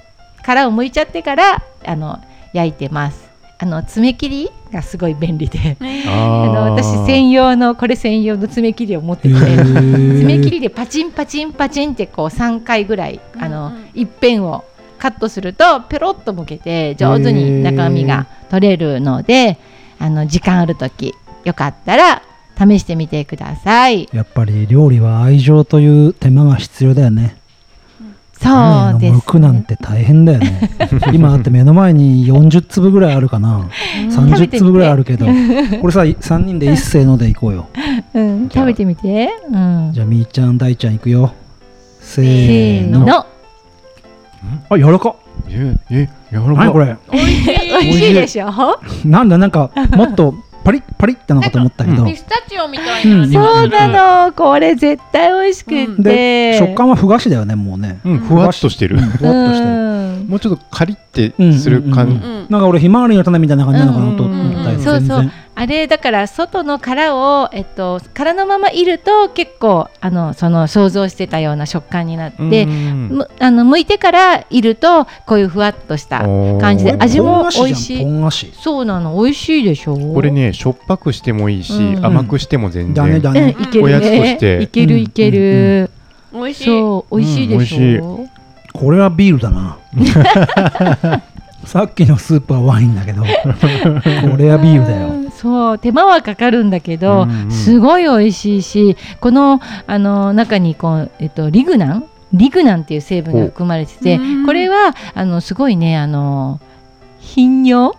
[0.43, 2.19] 殻を剥いちゃってからあの
[2.51, 3.28] 焼いてます。
[3.61, 9.35] あの爪切りがすごい便利でああーの私専用のこれ専用の爪切りを持ってて。
[9.35, 14.63] 爪爪切りでパチンパチンパチンってこう3回ぐらいあのうんうん一辺を
[14.97, 19.57] カットするとペロッとむけて上手に中身が取れるので
[19.97, 22.21] あの時間ある時よかったら
[22.57, 24.07] 試してみてください。
[24.13, 27.38] やっぱり料理は愛情という手間が必要だよね。
[28.41, 30.69] そうです、種の剥くなんて大変だよね。
[31.13, 33.67] 今だって目の前に40粒ぐらいあるかな。
[34.09, 35.31] 30粒ぐらいあるけど、こ
[35.87, 37.67] れさ3人で一斉のでいこうよ。
[38.13, 39.29] うん、食べてみて。
[39.51, 41.33] うん、じゃあみーちゃん大ちゃんいくよ。
[41.99, 43.01] せせーの。
[43.01, 43.25] ーの。
[44.69, 45.15] あ柔らかっ。
[45.49, 46.95] ええやわらか何これ？
[47.11, 48.47] 美味し美い味しいでしょ？
[49.05, 52.05] なんだなんかもっとパリッパリッってのかと思ったけど。
[52.05, 52.15] ピ。
[52.15, 53.15] スタチオみたいな。
[53.23, 53.31] うん。
[53.31, 54.33] そうなの。
[54.33, 56.03] これ絶対美味しくって。
[56.51, 57.99] で食感はふ菓子だよねもうね。
[58.03, 58.17] うん。
[58.19, 58.97] ふわっとしてる。
[58.97, 59.03] うん。
[59.03, 59.71] ふわっとしてる。
[59.71, 59.89] うん
[60.29, 62.15] もうちょっとカリってする感じ。
[62.15, 62.47] うんうんうんうん。
[62.49, 65.01] なんか俺ひまわりの種みたいな感じなのかなと思ったよ、うんうんうんそうそう。
[65.01, 78.03] 全然あれだから外の殻を、えっと、殻のままいると結構あのその想像してたような食感になって、うんむあの剥いてからいるとこういうふわっとした感じで味も美味しい。
[78.05, 78.53] ポン菓子。
[78.53, 79.97] そうなの美味しいでしょ？
[79.97, 82.05] これねしょっぱくしてもいいし、うん。
[82.05, 83.05] 甘くしても全然。
[83.05, 84.61] うんだねだね、いけるおやつとしねて。
[84.63, 85.91] いけるいける、
[86.31, 86.65] 美味しい。
[86.67, 88.25] そう美味しいでしょ、
[88.71, 89.77] これはビールだな。
[91.65, 93.27] さっきのスープはワインだけどこ
[94.37, 95.07] れはビールだよ。
[95.09, 97.51] うんそう手間はかかるんだけど、うんうん。
[97.51, 102.03] すごい美味しいしこのあの中にこう、えっと、リグナン？
[102.33, 104.45] リグナンっていう成分が含まれててうん。
[104.45, 106.59] これはあのすごいねあの
[107.19, 107.95] 頻尿？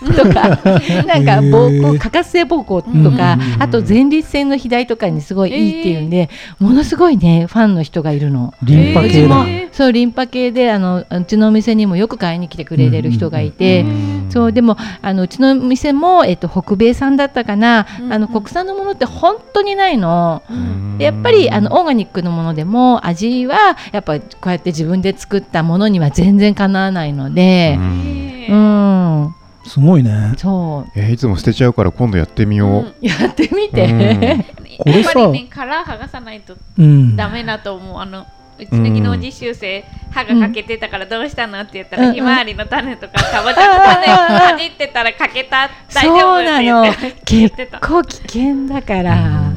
[0.00, 0.48] とか
[1.06, 8.54] なんか膀胱過活性膀胱とかうんあと前立腺の肥大とかにすごいいいっていうんで、ものすごいねファンの人がいるの。
[8.62, 13.84] リンパ系だ、えそうリンパ系であのうちのお店にもよく買いに来てくれてる人がいて、
[14.30, 20.42] そうでもあのうちの店も、えっと、北米産だったかな、うんあの国産のものって本当にないの。
[20.50, 20.98] うん。
[20.98, 29.34] でやっぱりあのオーガニックのものでも味はやっぱこうやって自分で作ったものには全然かなわないので、えうん、
[29.66, 30.34] すごいね。
[30.36, 30.98] そう。
[30.98, 34.44] えーいつも捨てちゃうから今度やってみよう、うんやってみて。
[34.78, 37.16] これさやっぱりね殻剥がさないとうん。
[37.16, 37.98] ダメだと思う。
[37.98, 38.26] あの
[38.58, 46.90] うちの技能実習生歯が欠けてたからどうしたのって言ったら、うんひまわりの種とかかぼちゃの種をかじってたら欠けた大丈夫そうなの。
[46.90, 49.50] って言って結構危険だから。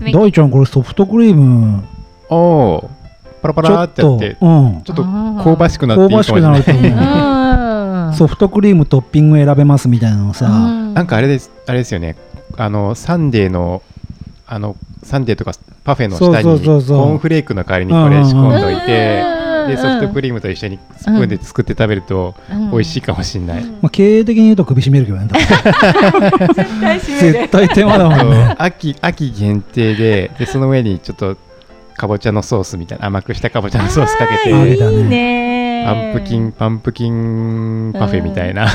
[0.00, 1.84] ね大ちゃんこれソフトクリーム。
[2.28, 2.90] おお
[3.42, 4.82] パラパラってやってうん。
[4.82, 8.14] ちょっと香ばしくなっていい香ばしくなるとかもしれない思ううん。
[8.14, 10.94] ソフトクリームトッピング選べますみたいなのさ、うん。
[10.94, 12.16] なんかあれですあれですよね。
[12.56, 13.82] あのサンデーの
[14.46, 15.52] あのサンデーとか
[15.84, 16.98] パフェの下にそうそうそうそう。
[16.98, 19.32] コーンフレークの代わりにこれ仕込んどいてう
[19.64, 22.70] んでソフトクリームと一緒にスプーンで作って食べるとうん。
[22.70, 25.28] 美味しいかもしれない、まあ、経営的に言うと首絞めるけどね
[27.00, 28.54] 絶対手間だもんね。
[28.58, 31.36] 秋秋限定ででその上にちょっと
[31.96, 34.50] かぼちゃのソースみたいな甘くしたかぼちゃのソースかけて。
[34.50, 35.55] いいね
[35.86, 38.66] パンプキンパンプキンパフェみたいな。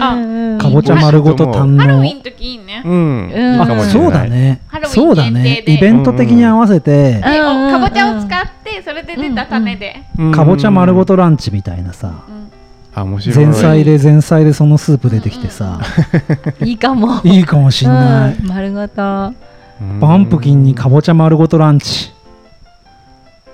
[0.00, 3.30] あかぼちゃ丸ごと堪能ハロウィンの時いいね、うん、うん。
[3.30, 4.06] いいかもしれない。
[4.06, 4.60] そうだね。
[4.86, 5.64] そうだね。
[5.66, 10.32] イベント的に合わせて、かぼちゃを使ってそれで出た種で、うん。
[10.32, 12.24] かぼちゃ丸ごとランチみたいなさ。
[12.28, 12.50] うん。
[12.94, 13.46] あ面白い。
[13.46, 15.80] 前菜で前菜でそのスープ出てきてさ、
[16.64, 17.20] いいかも。
[17.22, 18.48] いいかもしんない、うん。
[18.48, 19.32] 丸ごと。
[19.80, 20.00] うん。
[20.00, 22.12] パンプキンにかぼちゃ丸ごとランチ。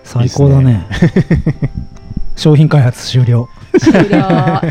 [0.04, 0.86] 最高だね
[2.40, 3.50] 商品開発終了。
[3.78, 4.62] 終了。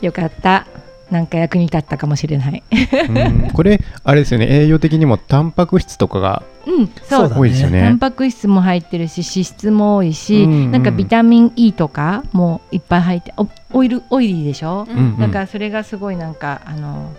[0.00, 0.66] よかった。
[1.10, 2.62] なんか役に立ったかもしれない。
[3.10, 3.50] うん。
[3.52, 4.46] これあれですよね。
[4.48, 7.82] 栄養的にもタンパク質とかがうん、そう多いですよね。
[7.82, 10.52] タンパク質も入ってるし脂質も多いし、うん。
[10.52, 15.04] うんなんかビタミン E とかもいっぱい入っておオイルオイリーでしょ、うんうん。
[15.04, 17.12] うんだからそれがすごいなんかあの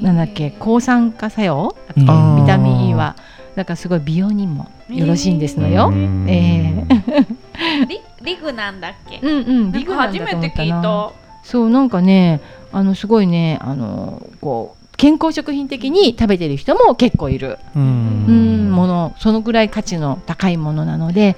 [0.00, 1.74] なんだっけ抗酸化作用？
[1.96, 3.16] ビタミン E は。
[3.56, 5.88] だからすごい美容にもよろしいんですのよ。
[5.88, 6.26] うん。
[6.28, 6.86] え
[7.88, 11.12] リリグなんだっけ、うんうん、なんか初めて聞いなた。
[11.44, 12.40] そうなんかね
[12.72, 21.36] あのすごいねあのこう健康食品的に食べてる人も結構いる、ううんん、ものそのぐらい価値の高いものなので。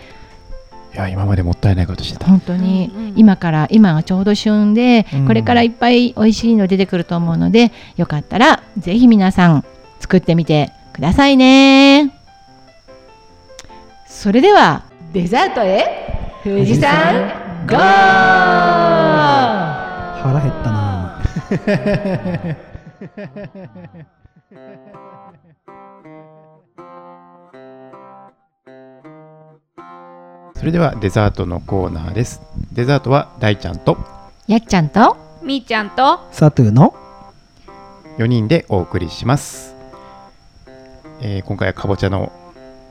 [0.92, 2.26] いや今までもったいないことしてた。
[2.28, 3.14] 本当にうんうん。
[3.16, 5.26] 今から今がちょうど旬で、うん。
[5.26, 9.64] これからいっぱい美味しいの出てくると思うのでよかったらぜひ皆さん
[9.98, 12.14] 作ってみてくださいね。
[14.06, 16.13] それではデザートへ
[16.44, 17.78] 富士山ゴー！
[20.20, 21.22] 腹減ったな。
[30.54, 32.42] それではデザートのコーナーです。
[32.74, 33.96] デザートは大ちゃんと
[34.46, 36.94] やっちゃんとみーちゃんとサトゥーの
[38.18, 39.74] 4人でお送りします、
[41.22, 42.30] えー今回はかぼちゃの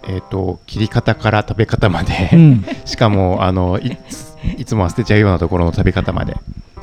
[0.08, 2.66] えー、と切り方から食べ方まで、うん。
[2.86, 6.36] しかもあのいついつもは捨てちゃうようなところの食べ方まで。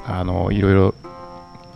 [0.06, 0.94] あのいろいろ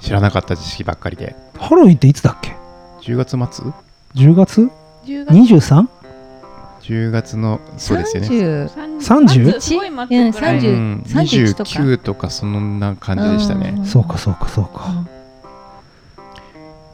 [0.00, 1.36] 知らなかった知識ばっかりで。
[1.58, 2.56] ハロウィンっていつだっけ
[3.02, 3.72] ？10月末
[4.16, 4.70] ？10月
[5.06, 5.86] ？10 23?
[6.82, 8.28] 10月のそうですよね。
[8.28, 11.70] 30 30すごい待ってくらい30うん31とか。
[11.70, 13.74] 29とかそんな感じでしたね。
[13.78, 13.84] うん。
[13.86, 15.04] そうかそうかそうか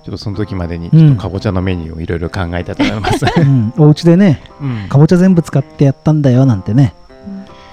[0.02, 3.72] ちょっとその時までにちょっとかぼちゃのメニューをいろいろ考えたと思います、うん。
[3.78, 4.88] お家でねうん。
[4.88, 6.94] かぼちゃ全部使ってやったんだよなんてね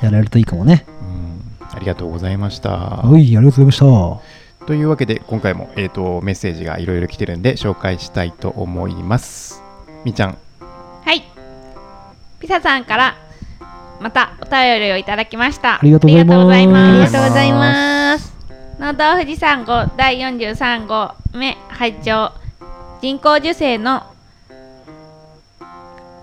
[0.02, 0.86] やられるといいかもね。
[1.02, 1.68] うん。
[1.76, 2.70] ありがとうございました。
[2.70, 3.78] はいありがとうございまし
[4.68, 9.64] というわけで今回も、えー、とメッセージがいろいろ来てるんで紹介したいと思います。
[10.04, 10.38] みーちゃん。
[11.06, 11.24] はい。
[12.40, 13.16] ピサさんから
[14.02, 15.76] またお便りをいただきました。
[15.76, 16.22] ありがとうござ
[16.60, 16.92] います。
[16.92, 17.97] ありがとうございます
[18.80, 22.32] 農道富士山号第43号目拝聴
[23.02, 24.04] 人工授精の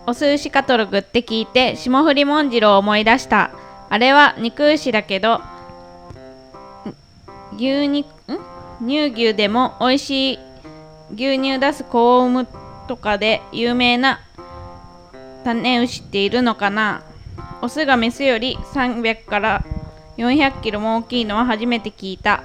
[0.07, 3.51] オス牛カトログって聞いて霜降りモンジロを思い出した。
[3.91, 5.41] あれは肉牛だけど
[7.57, 8.39] 牛肉ん
[8.87, 10.39] 乳牛でも美味しい
[11.13, 12.49] 牛乳出す子を産む
[12.87, 14.21] とかで有名な
[15.43, 17.03] 種牛っているのかな。
[17.63, 19.65] オスがメスより300から
[20.17, 22.43] 400キロも大きいのは初めて聞いた。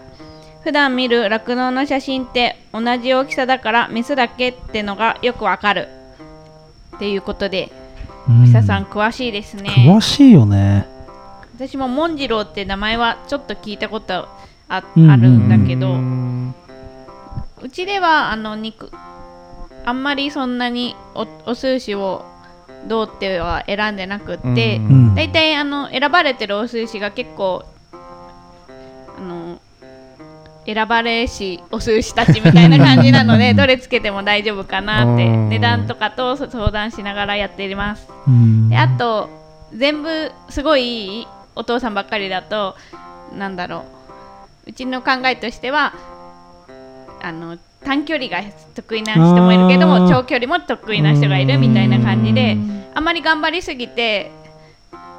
[0.64, 5.88] 普段見る酪農の写真って同じ大きさだからメスだけってのがよくわかる。
[6.96, 7.72] っていうことで
[8.52, 8.64] たうん。
[8.64, 9.70] さん詳しいですね。
[9.70, 10.86] 詳しいよね。
[11.56, 14.28] 私もモンジローって名前はちょっと聞いたこと
[14.68, 16.56] あうんうんうんあるんだけど、うん。
[17.62, 18.92] うちではあの肉
[19.86, 22.26] あんまりそんなにおお寿司を
[22.88, 24.80] どうっては選んでなくって、
[25.16, 27.66] 大体あの選ばれてるお寿司が結構
[29.18, 29.60] あの
[30.66, 35.50] 選ばれしお寿司たちみたいな感じなのでどれつけても大丈夫かなってうん。
[35.50, 38.08] 値段とかと相談しながらやっています。
[38.28, 38.70] うん。
[38.70, 39.30] であと
[39.74, 42.76] 全部すごいいいお父さんばっかりだと
[43.36, 43.86] なんだろ
[44.66, 44.70] う。
[44.70, 45.94] うちの考えとしては
[47.22, 48.42] あの短距離が
[48.76, 52.86] 得意な人もいるけども長距離も得意な人がいるみたいな感じでうん。
[52.94, 54.32] あまり頑張りすぎて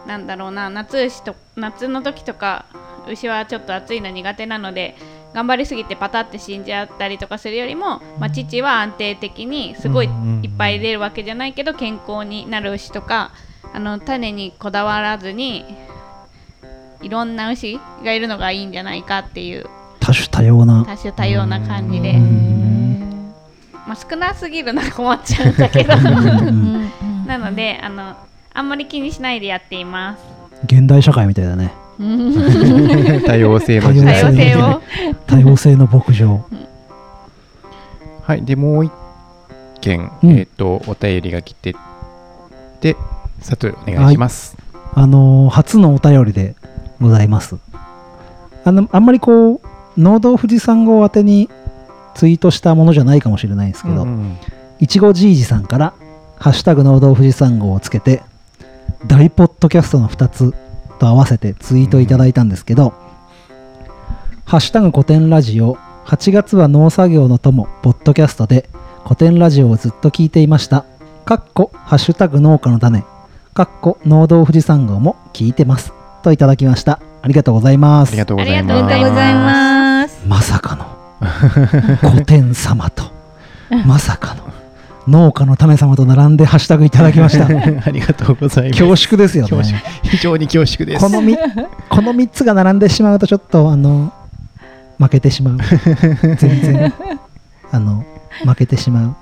[0.07, 2.67] なんだろうな夏牛と夏の時とか
[3.09, 4.95] 牛はちょっと暑いの苦手なので
[5.33, 10.09] 頑張りすぎてパタって死んじゃったりとかするよりも、まあ、父は安定的にすごい
[10.43, 13.33] いっぱい出るわけじゃないけど健康になる牛とか
[13.73, 15.65] あの種にこだわらずに
[17.03, 19.67] いろんな牛がいるのがいいんじゃないかっていう
[20.11, 20.85] 多種多様な。
[20.85, 23.33] 多種多様な感じで、うん。
[23.87, 25.97] まあ、少なすぎるのが困っちゃうんだけど。
[27.27, 28.17] なのであの
[28.53, 30.25] あんまり気にしないでやっています。
[30.65, 31.73] 現代社会みたいだね。
[33.25, 34.83] 多様性の多様性を。
[35.29, 36.45] 多様性の牧場。
[38.25, 38.93] はい、でもう一
[39.81, 40.31] 件、うん。
[40.31, 41.77] えっ、とお便りが来て
[42.81, 42.97] で、
[43.39, 44.57] 佐藤お願いします。
[44.93, 46.57] あのー初のお便りで
[47.01, 47.59] ございます。
[48.65, 51.49] あのあんまりこう農道富士山号宛てに
[52.15, 54.37] ツイートしたものじゃないかもしれないんですけど、うん
[54.81, 55.93] いちごじいじさんから
[56.41, 58.23] 「ハッシュタグ農道富士山号」をつけて
[59.07, 60.55] 大ポッドキャストの2つ
[60.99, 62.95] と合わせてツイートいただいたんですけど
[64.47, 65.77] 「ハッシュタグ古典ラジオ」
[66.07, 68.71] 8月は農作業の友ポッドキャストで
[69.05, 70.85] 古典ラジオをずっと聞いていました。
[71.25, 73.05] かっこハッシュタグ農家の種。
[73.55, 75.93] かっこ農道富士山号も聞いてます。
[76.23, 77.01] といただきました。
[77.23, 78.11] ありがとうございます。
[78.11, 79.80] ありがとうございあります。
[80.27, 81.01] まさかの。
[82.11, 83.05] 古典様と。
[83.87, 84.51] まさかの。
[85.09, 87.47] 農家の種様と並んでハッシュタグいただきました。
[87.87, 88.83] ありがとうございます。
[88.83, 89.83] 恐縮ですよね。
[90.03, 91.05] 非常に恐縮です。
[91.05, 91.37] このみ
[91.89, 94.13] この3つが並んでしまうとちょっとあの
[94.99, 95.59] 負けてしまう。
[96.37, 96.95] 全然
[97.73, 98.05] あの
[98.45, 99.17] 負けてしまう。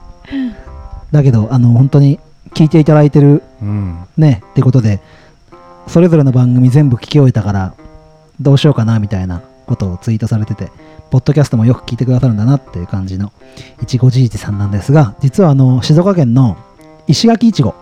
[1.12, 2.18] だけどあの本当に
[2.54, 5.00] 聞いていただいてるうん、ねってことで
[5.86, 7.74] それぞれの番組全部聞き終えたから
[8.40, 10.70] どうしようかなみたいなことをツイートされてて
[11.10, 13.32] ポッドキャストもよく聞いてくださるんだなっていう感じの
[13.82, 16.56] いちごじいじさんなんですが実はあの静岡県の
[17.06, 17.74] 石垣いちご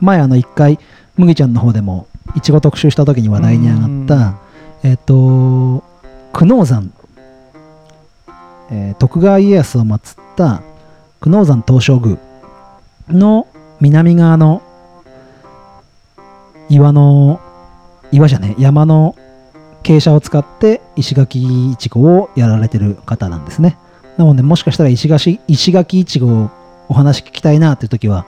[0.00, 0.78] 前あの一回
[1.16, 4.38] 麦ちゃんの方でもいちご特集した時に話題に上がった
[4.82, 5.82] えっ、と
[6.32, 6.92] 久能山、
[8.70, 10.62] えー徳川家康を祀った
[11.20, 12.18] 久能山東照宮
[13.08, 13.46] の
[13.80, 14.62] 南側の
[16.68, 17.40] 岩の
[18.12, 19.16] 岩じゃね山の
[19.84, 23.76] 傾斜を使って石垣いちごをやられてる方なんですね
[24.16, 26.50] なのでもしかしたら石垣石垣いちごを
[26.88, 28.26] お話聞きたいなっていう時は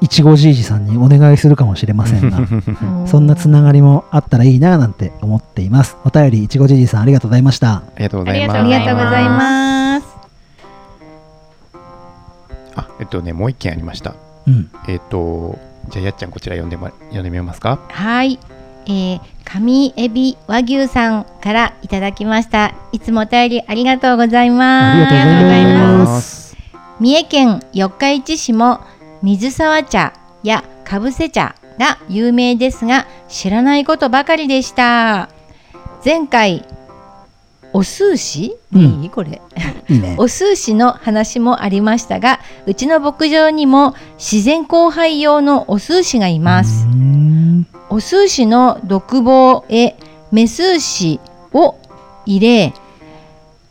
[0.00, 2.38] いちごじいじさんにお願いするかもしれませんが
[3.08, 8.56] そんなつながりもあったらいいななんて思っていますお便りいちごじいじさんありがとうございましたありがとうございます。
[8.58, 10.06] あありがとうございます。
[12.76, 14.14] あ、えっとね、もう一件ありました。
[14.46, 15.58] うんえっと、
[15.90, 17.80] じゃあ、やっちゃん、こちら読んでも読んでみますか？
[17.88, 18.38] はい、
[18.86, 22.74] えー、上エビ和牛さんからいただきました。
[22.92, 25.08] いつもお便りありがとうございます。
[25.08, 26.56] ありがとうございます。
[27.00, 28.80] 三重県四日市市も
[29.22, 30.12] 水沢茶
[30.42, 35.28] やかぶせ茶が有名ですが知らないことばかりでした。
[36.04, 36.64] 前回
[37.72, 39.02] お寿司、うん。
[39.02, 39.40] いいこれ。
[39.88, 40.16] いいね。
[40.18, 46.86] お寿司の話もありましたがうちの牧場にも自然交配用のお寿司がいます
[47.90, 49.96] うーんお寿司の独房へ
[50.32, 51.20] メス牛
[51.52, 51.76] を
[52.24, 52.72] 入れ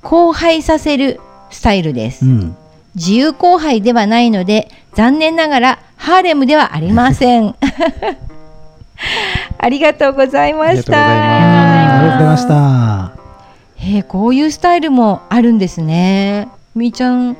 [0.03, 2.57] 交配させるスタイルです、うん。
[2.95, 7.55] 自由交配ではないので残念ながらハーレムではありません。
[9.57, 10.93] ありがとうございました。
[10.93, 13.11] ありがとうございました。
[13.75, 16.49] へえこういうスタイルもあるんですね。
[16.75, 17.37] みーちゃん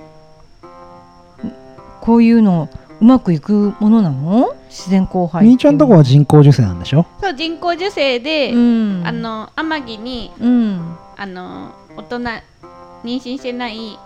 [2.01, 2.69] こういうの
[3.01, 4.55] うまくいくものなの？
[4.69, 7.05] 自然交配みーちゃんとこは人工授精なんでしょ？
[7.21, 9.01] そう人工授精で、うん。
[9.05, 10.97] あの天城にうん。
[11.17, 12.41] あの大人妊
[13.03, 13.97] 娠してない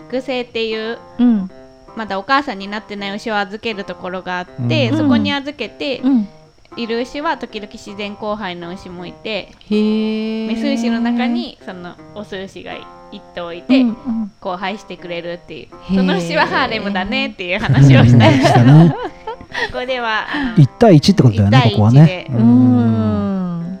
[0.00, 1.50] 育成っていううん。
[1.96, 4.98] まだお母さんになってない牛を預けるところがあって、うん。
[4.98, 6.28] そこに預けてうん。
[6.76, 12.74] いる牛は時々自然交配の牛もいて、へえメス牛の中にそのオス牛が
[13.10, 14.30] 一頭いて、うんうん。
[14.44, 18.30] 交配してくれるっていうその牛はハーレムだねっていう話をした。
[18.30, 18.96] りしたなこ
[19.72, 23.78] こではあの1対1ってことだよ1対ねここは1ねでうん。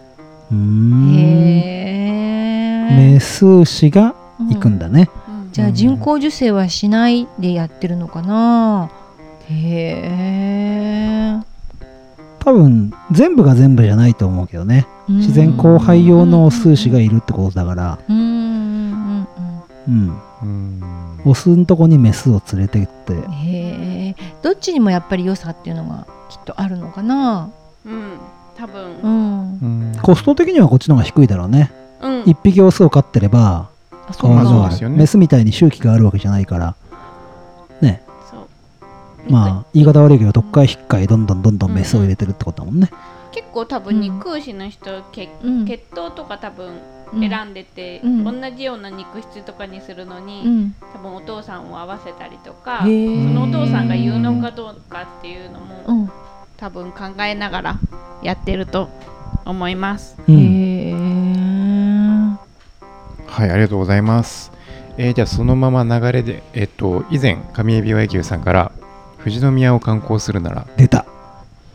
[0.50, 1.14] うーん。
[1.16, 4.14] へメス牛が
[4.50, 5.52] 行くんだね、うん。
[5.52, 8.90] じゃあ人工授精はしないでやってるのかな？
[9.50, 11.38] へえ
[12.40, 14.86] 多分全部が全部じゃないと思うけどね。
[15.08, 17.98] 自然交配用のオス牛がいるってことだから。
[18.08, 18.47] うんうんうん
[19.88, 20.20] うん。
[20.42, 21.20] うん。
[21.24, 23.14] オスのとこにメスを連れてって。
[23.14, 27.50] うんへえどっちにもやっぱり良さっていうのがきっとあるのかな。
[27.84, 28.18] うん
[28.56, 28.98] 多分。
[29.02, 29.58] うん。
[29.92, 29.98] うん。
[30.02, 31.72] コスト的にはこっちの方が低いだろうね。
[32.02, 32.22] うん。
[32.26, 33.70] 一匹オスを飼ってれば
[34.08, 34.96] あそうないそうですよね。
[34.96, 36.76] メスみたいに周期があるわけじゃないから。
[37.80, 38.02] ね。
[38.30, 39.32] そう。
[39.32, 42.90] まあ言い方悪いけど特会引っかいどんどんどんどんメスを入れてるってことだもんね。
[43.32, 45.66] 結構多分肉牛の人、血うん。
[45.66, 48.40] 血統とか多分うん選んでて、うん。
[48.40, 50.74] 同じような肉質とかにするのに、うん。
[50.92, 56.10] 多分お父さんを合わせたりとかそのお父さんが有能かどうかっていうのも、うん。
[56.56, 57.80] 多分考えながら
[58.22, 58.88] やってると
[59.44, 60.16] 思います。
[60.26, 60.34] うん。
[60.34, 60.94] へえ
[63.26, 64.52] はい、ありがとうございます。
[64.96, 68.72] えーじゃあそのまま流れで、えっと、以前、上海老和牛さんから、
[69.18, 71.06] 富士宮を観光するなら出た。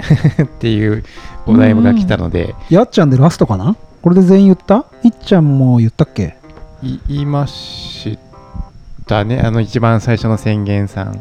[0.43, 1.03] っていう
[1.45, 3.75] お題が来たので、やっちゃんでラストかな？
[4.03, 4.85] これで全員言った？
[5.01, 6.35] いっちゃんも言ったっけ？
[6.83, 8.19] い言いまし
[9.07, 11.19] たね、あの一番最初の宣言さん。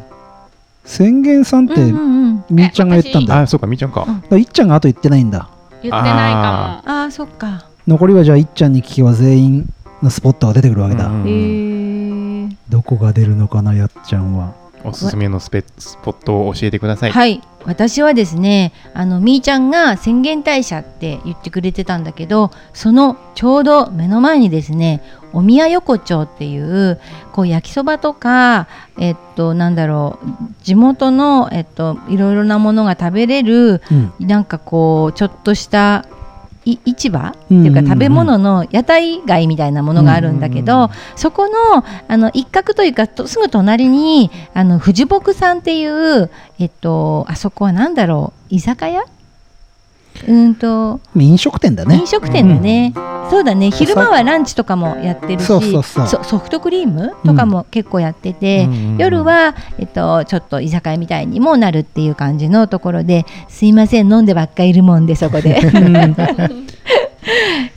[0.84, 2.44] 宣言さんって、うんうんうん。
[2.50, 3.40] みーちゃんが言ったんだよ。
[3.42, 4.00] あ、そうか、みーちゃんか。
[4.00, 5.48] だからいっちゃんがあと言ってないんだ。
[5.70, 6.02] 言ってない
[6.32, 6.82] か。
[6.84, 7.10] あー。
[7.12, 7.66] そっか。
[7.86, 9.68] 残りはじゃあいっちゃんに聞けば全員
[10.02, 14.54] のスポットが出てくるわけだ、うんへえどこが出るのかなやっちゃんは
[14.84, 17.12] おすすめのスペスポットを教えてください。
[17.12, 25.02] はい、私はですねあのみーちゃんが宣言大社って言ってくれてたんだけどそのちょうど目の前にですね
[25.32, 27.00] お宮横丁っていう
[27.32, 28.68] こう焼きそばとか
[28.98, 30.26] えっとなんだろう
[30.64, 36.21] 地元のえっといろいろなものが食べれるうんなんかこうちょっとしたい
[36.64, 37.30] 市場？
[37.30, 48.54] っていうか食べ物の屋台街みたいなものがあるんだけど、そこのあの一角というかとすぐ隣にあの富士牧さんっていうえっとあそこはなんだろう？
[48.54, 49.02] 居酒屋？
[50.28, 51.00] うんと。
[51.16, 51.96] 飲食店だね。
[51.96, 52.92] 飲食店だね、
[53.30, 53.70] そうだね。
[53.70, 56.24] 昼間はランチとかもやってるしそうそうそう。
[56.24, 65.60] ソフトクリームとかも結構やってて、うん夜は、えっと、ちょっと居酒屋みたいにもなるっていう感じのところですいません飲んでばっかいるもんでそこで。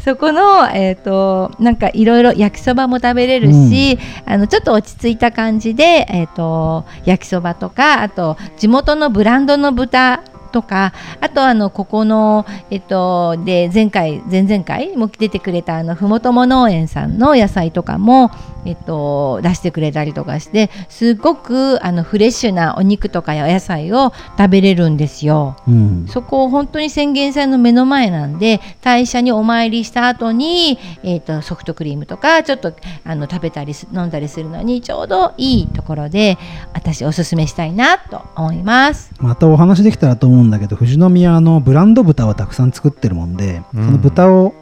[0.03, 10.21] そこの、えっとなんかいろいろ焼きそばも食べれるし、あのちょっと落ち着いた感じで、えっと焼きそばとかあと地元のブランドの豚
[10.55, 18.31] とかあとあのここの、えっと、で前回前々回も出てくれたあのふもとも農園さんの野菜とかも、
[18.65, 25.57] えっと、出してくれたりとかしてすごくあのフレッシュなお肉とかお野菜を食べれるんですよ。
[25.67, 36.37] うんそこ本当に宣言祭の目の前なんで大社にお参りした後に、えー、とソフトクリームとかちょっとあの食べたりす飲んだりするのにちょうどいいところで
[36.73, 39.11] 私おすすめしたいなと思います。
[39.19, 43.85] またお話できたらと思うんだけど富士宮のブランド豚をたくさん作ってるもんで、うん。
[43.85, 44.53] その豚を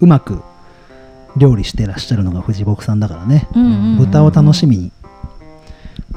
[0.00, 0.42] うまく
[1.36, 3.98] 料理してらっしゃるのが富士牧さんだからね、うんうんうん。
[3.98, 4.92] 豚を楽しみに。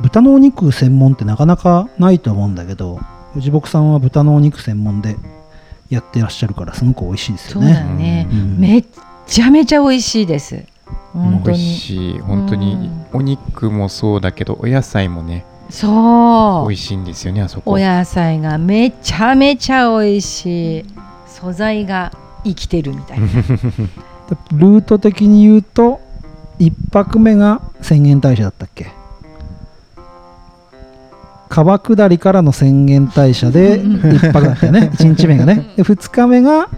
[0.02, 3.00] 豚のお肉専門ってなかなかないと思うんだけど
[3.34, 5.16] 富士牧さんは豚のお肉専門で
[5.90, 8.24] やってらっしゃるからすごく美味しいですそうだよね。
[8.24, 8.60] よね、うん。
[8.60, 8.86] めっ
[9.28, 10.66] ちゃめちゃ美味しいです。
[11.14, 12.20] 本当美味にしい。
[12.20, 16.70] 本当にお肉もそうだけど、お野菜もね、そう。
[16.70, 17.72] 美味しいんですよね、あそこ。
[17.72, 20.86] お野菜がめちゃめちゃ美味しい。
[21.28, 22.12] 素材が
[22.46, 23.26] 生きてるみたいな。
[24.54, 26.00] ルート的に言うと
[26.60, 28.88] 1泊目が宣言大社だったっけ？
[31.50, 34.92] 川下りからの宣言大社で1泊だったよね。
[34.96, 35.74] 1日目がね。
[35.76, 36.70] で2日目が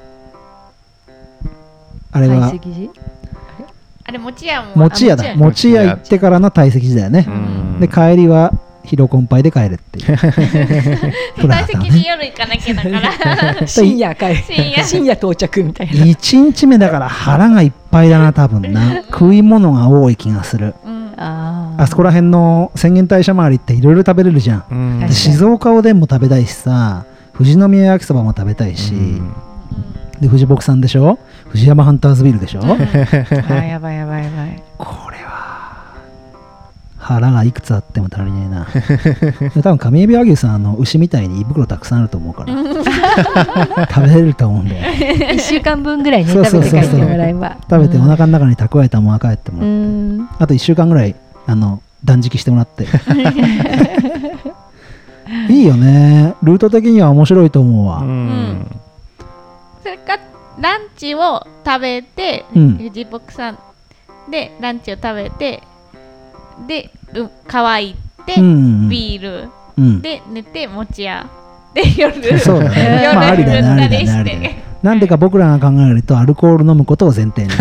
[2.13, 2.91] あれは堆積寺？
[4.05, 4.17] あれ？
[4.19, 5.31] 餅屋も餅屋だ。
[5.31, 7.25] あ餅屋行ってからの堆積寺だよね。
[7.27, 7.31] う
[7.77, 7.79] ん。
[7.81, 8.53] で帰りは
[8.85, 10.17] 疲労困憊で帰るっていう。
[11.41, 12.89] プラ大石ンだねに夜行かなきゃだか
[13.59, 13.67] ら。
[13.67, 14.35] 深夜帰る。
[14.83, 15.93] 深夜到着みたいな。
[15.93, 19.01] 1日目だから腹がいっぱいだな多分な。
[19.11, 20.75] 食い物が多い気がする。
[20.85, 21.13] うん。
[21.17, 24.63] ああそこら辺の宣言大社周りっていろいろ食べれるじゃん。
[25.01, 25.09] うん。
[25.09, 27.05] 静岡おでんも食べたいしさ
[27.37, 29.33] 富士宮焼きそばも食べたいし、うん。
[30.21, 31.19] で富士牧さんでしょ？
[31.45, 34.61] 富士山ハンターズビルでしょ、 あーやばいやばいやばい
[37.05, 38.67] 腹がいくつあっても足りねえな。
[39.51, 42.55] で 多分上海老和牛さんあの牛みたいに胃袋たくさんあると思うから。
[43.93, 47.57] 食べれると思うんで1週間分ぐらいね食べて帰ってもらえば。
[47.69, 50.29] 食べておうん腹の中に蓄えたもの帰ってもらうって、ん。
[50.39, 51.13] あと1週間ぐらい
[51.45, 52.87] あの断食してもらって。
[55.49, 56.33] いいよね。
[56.41, 58.65] ルート的には面白いと思うわ、うん。
[59.83, 60.17] それか
[60.59, 62.77] ランチを食べて、うん。
[62.77, 63.59] 富士牧さん
[64.31, 65.61] でランチを食べて
[66.67, 67.95] でう乾い
[68.25, 69.49] て、うんビール。
[69.77, 70.01] うん。
[70.01, 71.27] で寝て餅屋。
[71.73, 72.13] で夜。
[72.39, 73.01] そうだね。
[73.03, 74.29] 夜まあありだねありだねあして。
[74.31, 74.63] りだね。
[74.81, 77.49] なんでか僕らが考えるとアルコール飲むことを前提に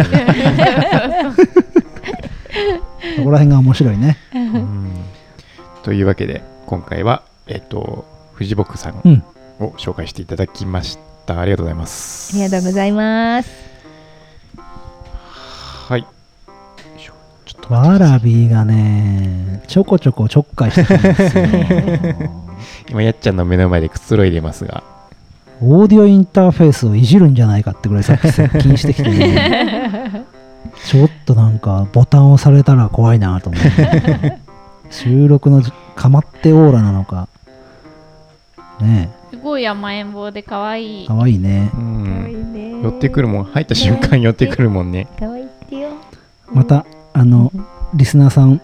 [3.16, 4.18] そこら辺が面白いね。
[4.34, 4.90] うん。
[5.82, 9.22] というわけで今回はえっ、とフジボックさんうん。
[9.60, 12.32] を紹介していただきました、ありがとうございます。
[12.34, 13.73] ありがとうございます。
[17.70, 22.30] わらびがねちょこちょこちょっかいしてくるんですよ。
[22.90, 24.82] 今やっちゃんの目の前でくつろいでますが。
[25.60, 30.24] オーディオインターフェースをいじるんじゃないかってぐらいさっき接近してきてね。
[30.84, 34.38] ちょっとなんかボタン押されたら怖いなと思って。
[34.90, 37.28] 収録のじかまってオーラなのか。
[38.80, 39.10] ね。
[39.30, 41.04] すごい甘えん坊で可愛い。
[41.04, 41.70] えかわいいね。
[41.72, 42.82] う可愛んいね。
[42.82, 43.44] 寄ってくるもん。
[43.44, 45.06] 入った瞬間寄ってくるもんね。
[45.18, 45.88] 可愛いってよ。
[46.52, 46.84] また
[47.14, 47.50] あの
[47.94, 48.60] リスナーさん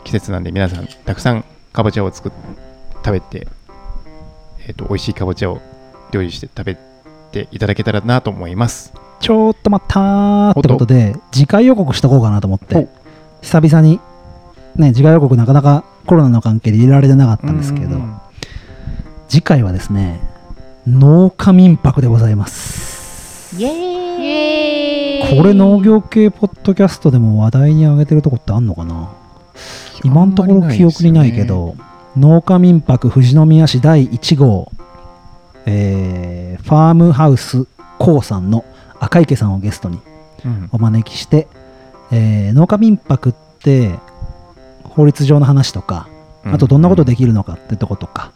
[0.05, 1.43] 季節なんで皆さん、たくさん
[1.73, 2.31] かぼちゃを作っ
[3.03, 3.47] 食べて、
[4.67, 5.59] えっ、と、美味しいかぼちゃを
[6.11, 6.77] 料理して食べ
[7.31, 8.93] ていただけたらなと思います。
[9.19, 12.87] ちょっと待ったーってことで次回予告しとこうかなと思って。
[13.41, 13.99] 久々に
[14.75, 18.15] ね次回予告なかなかコロナの関係で入れられてなかったんですけどうん。
[19.27, 20.19] 次回はですね
[20.87, 23.55] 農家民泊でございます。
[23.59, 23.73] イエイー
[24.21, 24.25] イ。
[25.21, 25.37] エーイ。
[25.37, 29.24] これ農業系ポッドキャストでも話題に上げてるとこってあんのかな？
[30.05, 31.75] 今のところ記憶にないけど、
[32.15, 34.71] 農家民泊富士宮市第1号、
[35.65, 37.67] えーファームハウス
[37.99, 38.65] コウさんの
[38.99, 39.99] 赤池さんをゲストに
[40.43, 40.69] うん。
[40.71, 41.47] お招きして、
[42.11, 43.91] えー農家民泊って
[44.83, 46.07] 法律上の話とか
[46.45, 48.31] あとどんなことできるのかってとことか、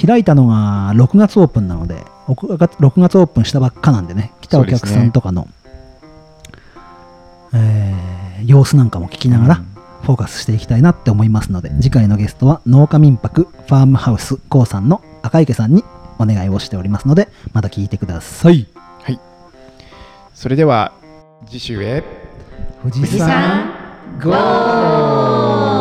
[0.00, 1.96] 開いたのが6月オープンなので
[2.28, 5.48] 6月 ,6 月オープンしたばっかなんでね来たお客さんとかの、
[7.54, 8.02] えー
[8.44, 9.62] 様子なんかも聞きながら、
[10.02, 15.84] フォーカスしていきたいなって思いますので次回のゲストは農家民泊ファームハウスコウさんの赤池さんに
[16.18, 18.66] お願いをしておりますのでまた聞いてください。
[20.34, 20.92] それでは
[21.46, 22.02] 次週へ。
[22.82, 23.70] 富士山
[24.20, 25.71] ゴー